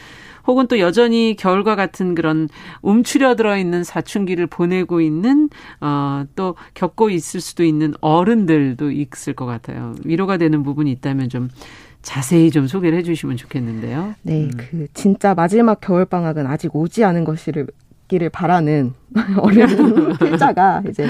[0.47, 2.49] 혹은 또 여전히 겨울과 같은 그런
[2.83, 5.49] 움츠려 들어 있는 사춘기를 보내고 있는
[5.81, 9.95] 어또 겪고 있을 수도 있는 어른들도 있을 것 같아요.
[10.05, 11.49] 위로가 되는 부분이 있다면 좀
[12.03, 14.15] 자세히 좀 소개를 해주시면 좋겠는데요.
[14.23, 14.51] 네, 음.
[14.57, 17.67] 그 진짜 마지막 겨울 방학은 아직 오지 않은 것이를
[18.09, 18.93] 기를 바라는
[19.41, 19.67] 어린
[20.19, 21.09] 필자가 이제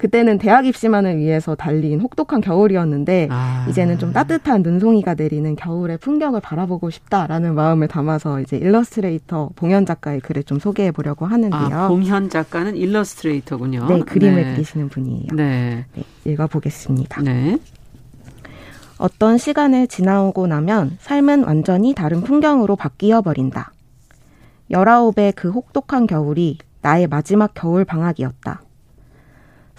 [0.00, 3.66] 그때는 대학 입시만을 위해서 달린 혹독한 겨울이었는데 아.
[3.68, 10.20] 이제는 좀 따뜻한 눈송이가 내리는 겨울의 풍경을 바라보고 싶다라는 마음을 담아서 이제 일러스트레이터 봉현 작가의
[10.20, 11.78] 글을 좀 소개해 보려고 하는데요.
[11.78, 13.88] 아, 봉현 작가는 일러스트레이터군요.
[13.88, 14.54] 네, 그림을 네.
[14.54, 15.26] 그리시는 분이에요.
[15.34, 15.84] 네.
[15.92, 17.20] 네 읽어 보겠습니다.
[17.20, 17.58] 네.
[18.96, 23.72] 어떤 시간을 지나오고 나면 삶은 완전히 다른 풍경으로 바뀌어 버린다.
[24.70, 28.62] 열아홉의 그 혹독한 겨울이 나의 마지막 겨울 방학이었다.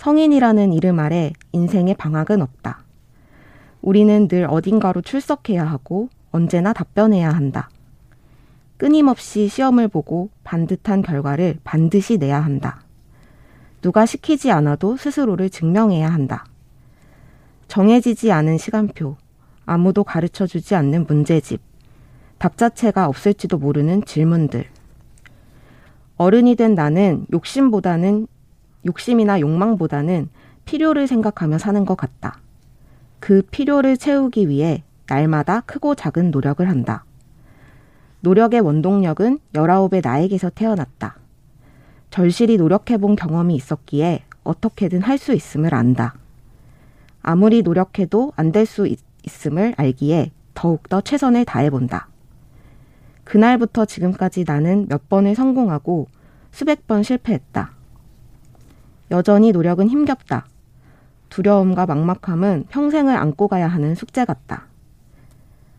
[0.02, 2.80] 성인이라는 이름 아래 인생의 방학은 없다.
[3.84, 7.70] 우리는 늘 어딘가로 출석해야 하고 언제나 답변해야 한다.
[8.78, 12.82] 끊임없이 시험을 보고 반듯한 결과를 반드시 내야 한다.
[13.84, 16.46] 누가 시키지 않아도 스스로를 증명해야 한다.
[17.68, 19.18] 정해지지 않은 시간표,
[19.68, 21.62] 아무도 가르쳐 주지 않는 문제집,
[22.40, 24.66] 답 자체가 없을지도 모르는 질문들.
[26.18, 28.26] 어른이 된 나는 욕심보다는
[28.86, 30.30] 욕심이나 욕망보다는
[30.66, 32.40] 필요를 생각하며 사는 것 같다.
[33.20, 37.04] 그 필요를 채우기 위해 날마다 크고 작은 노력을 한다.
[38.22, 41.18] 노력의 원동력은 열아홉의 나에게서 태어났다.
[42.10, 46.16] 절실히 노력해본 경험이 있었기에 어떻게든 할 수 있음을 안다.
[47.22, 48.88] 아무리 노력해도 안 될 수
[49.24, 52.08] 있음을 알기에 더욱더 최선을 다해본다.
[53.24, 56.08] 그날부터 지금까지 나는 몇 번을 성공하고
[56.52, 57.72] 수백 번 실패했다.
[59.12, 60.46] 여전히 노력은 힘겹다.
[61.30, 64.68] 두려움과 막막함은 평생을 안고 가야 하는 숙제 같다.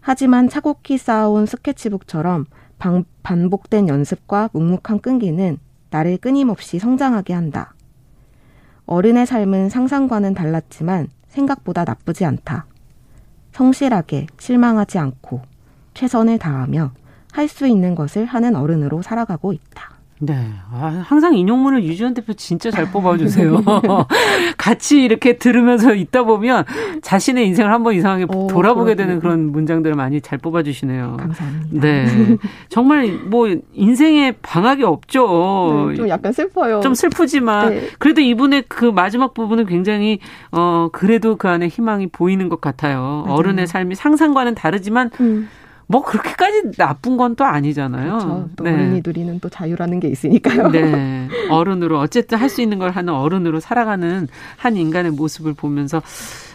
[0.00, 2.46] 하지만 차곡히 쌓아온 스케치북처럼
[2.78, 5.58] 방, 반복된 연습과 묵묵한 끈기는
[5.90, 7.74] 나를 끊임없이 성장하게 한다.
[8.86, 12.66] 어른의 삶은 상상과는 달랐지만 생각보다 나쁘지 않다.
[13.52, 15.42] 성실하게 실망하지 않고
[15.94, 16.92] 최선을 다하며
[17.32, 19.91] 할 수 있는 것을 하는 어른으로 살아가고 있다.
[20.24, 20.52] 네.
[20.72, 23.60] 아, 항상 인용문을 유지원 대표 진짜 잘 뽑아주세요.
[24.56, 26.64] 같이 이렇게 들으면서 있다 보면
[27.02, 31.16] 자신의 인생을 한번 이상하게 오, 돌아보게 되는 그런 문장들을 많이 잘 뽑아주시네요.
[31.18, 31.80] 감사합니다.
[31.80, 32.36] 네.
[32.68, 35.88] 정말 뭐 인생에 방학이 없죠.
[35.90, 36.80] 네, 좀 약간 슬퍼요.
[36.82, 37.88] 좀 슬프지만 네.
[37.98, 40.20] 그래도 이분의 그 마지막 부분은 굉장히
[40.52, 43.24] 어 그래도 그 안에 희망이 보이는 것 같아요.
[43.26, 43.34] 맞아요.
[43.36, 45.48] 어른의 삶이 상상과는 다르지만 음.
[45.92, 48.08] 뭐 그렇게까지 나쁜 건 또 아니잖아요.
[48.10, 48.48] 그렇죠.
[48.56, 48.72] 또 네.
[48.72, 50.70] 어른이 누리는 또 자유라는 게 있으니까요.
[50.70, 51.28] 네.
[51.50, 56.02] 어른으로 어쨌든 할 수 있는 걸 하는 어른으로 살아가는 한 인간의 모습을 보면서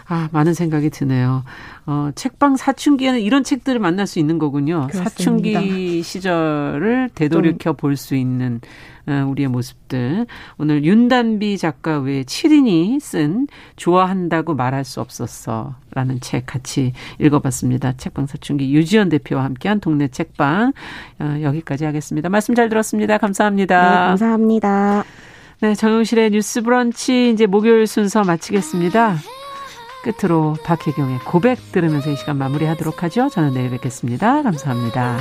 [0.10, 1.44] 아, 많은 생각이 드네요.
[1.86, 4.88] 어, 책방 사춘기에는 이런 책들을 만날 수 있는 거군요.
[4.90, 5.10] 그렇습니다.
[5.10, 8.62] 사춘기 시절을 되돌이켜 볼 수 있는
[9.08, 10.26] 어, 우리의 모습들.
[10.58, 17.94] 오늘 윤단비 작가 외에 7인이 쓴 좋아한다고 말할 수 없었어 라는 책 같이 읽어봤습니다.
[17.98, 20.74] 책방 사춘기 유지연 대표와 함께한 동네 책방
[21.20, 22.30] 어, 여기까지 하겠습니다.
[22.30, 23.18] 말씀 잘 들었습니다.
[23.18, 23.90] 감사합니다.
[23.90, 25.04] 네, 감사합니다.
[25.62, 29.16] 네, 정용실의 뉴스 브런치 이제 목요일 순서 마치겠습니다.
[30.08, 33.30] 끝으로 박혜경의 고백 들으면서 이 시간 마무리하도록 하죠.
[33.30, 34.42] 저는 내일 뵙겠습니다.
[34.44, 35.18] 감사합니다.